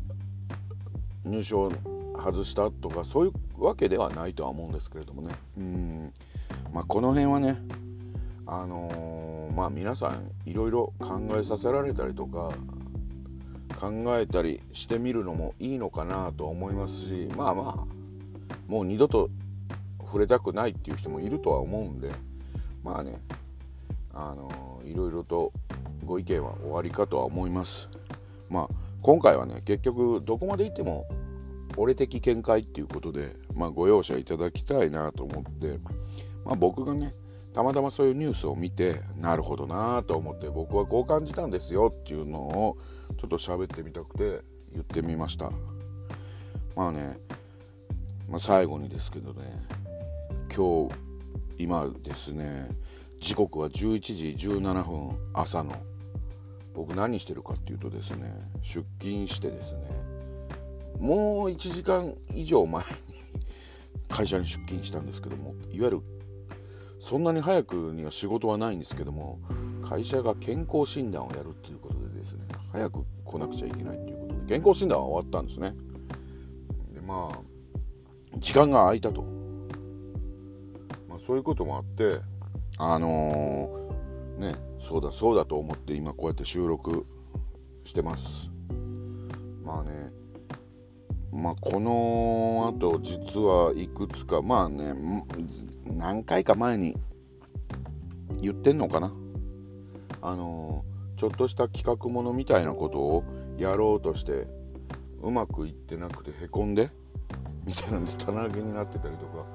[1.23, 1.71] 入賞
[2.13, 5.33] 外したとかそういうわけではないとは思うんですけれどもね。
[5.57, 6.13] うん。
[6.73, 7.57] まあこの辺はね
[8.45, 12.51] あのー、まあ皆さんいろいろ考えさせられたりとか
[13.79, 17.87] 考えたりしてみるのもいいのかなと思いますしまあまあ
[18.67, 19.29] もう二度と
[20.01, 22.11] 触れたくないっていう人もいるとは思うんで
[22.83, 23.21] まあね。
[24.13, 25.51] あのー、いろいろと
[26.05, 27.89] ご意見は終わりかとは思います。
[28.49, 31.05] まあ今回はね結局どこまで行っても
[31.75, 35.79] 俺的見解っていうことで、まあ、ご容赦いただきたいなと思って、
[36.45, 37.13] まあ、僕がね
[37.53, 42.77] たまたまそういうニュースを見てなるほどなと思って僕はこう感じたんですよっていうのを
[43.19, 44.41] ちょっと喋ってみたくて
[44.71, 45.51] 言ってみました。
[46.75, 47.19] まあね、
[48.27, 49.41] まあ、最後にですけどね
[50.55, 50.95] 今日
[51.59, 52.69] 今ですね
[53.23, 55.73] 時刻は11時17分朝の。
[56.75, 59.79] 僕何してるかっていうとですね出勤してですね
[60.99, 62.89] もう1時間以上前に
[64.09, 66.01] 会社に出勤したんですけどもいわゆる
[66.99, 69.39] そんなに早くには仕事はないんですけども
[69.87, 75.73] 会社が健康診断をやるっていうことでですね早く来なくちゃいけないっていうことで健康診断は終わったんですね。
[76.93, 77.39] でまあ
[78.39, 79.23] 時間が空いたと。
[81.07, 82.19] まそういうこともあって
[82.91, 87.05] あのー、ねそうだそうだと思って今こうやって収録
[87.85, 88.49] してます。
[89.63, 90.11] まあね
[91.31, 94.93] まあこのあと実はいくつかまあね
[95.85, 96.97] 何回か前に
[98.41, 99.13] 言ってんのかな。
[100.21, 103.23] あのー、ちょっとした企画ものみたいなことを
[103.57, 104.47] やろうとして
[105.21, 106.89] うまくいってなくてへこんで
[107.65, 109.45] みたいなんで棚上げになってたりとか。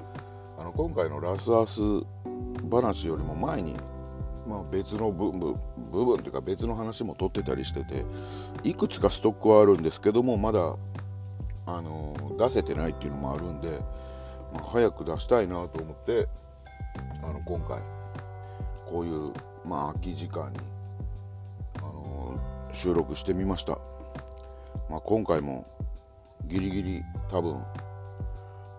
[0.60, 1.80] あの今回のラスアス
[2.70, 3.76] 話よりも前に、
[4.46, 5.56] まあ、別の部分
[5.90, 8.04] 部分というか別の話も取ってたりしてて
[8.62, 10.76] いくつかストックはあるんですけどもまだ
[11.66, 13.80] あの出せてないっていうのもあるんで、
[14.54, 16.28] まあ、早く出したいなと思って
[17.22, 17.78] あの今回
[18.86, 19.32] こういう、
[19.64, 20.58] まあ、空き時間に、
[21.76, 22.40] あの
[22.72, 23.78] 収録してみました、
[24.88, 25.66] まあ、今回も
[26.46, 27.62] ギリギリ多分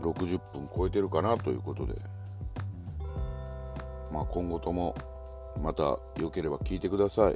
[0.02, 1.94] 60分超えてるかなということで、
[4.12, 4.96] まあ、今後とも
[5.62, 7.36] また良ければ聞いてください。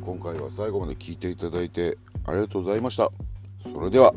[0.00, 3.10] 今回は最後まで聞いていただいてありがとうございました。
[3.72, 4.14] それでは。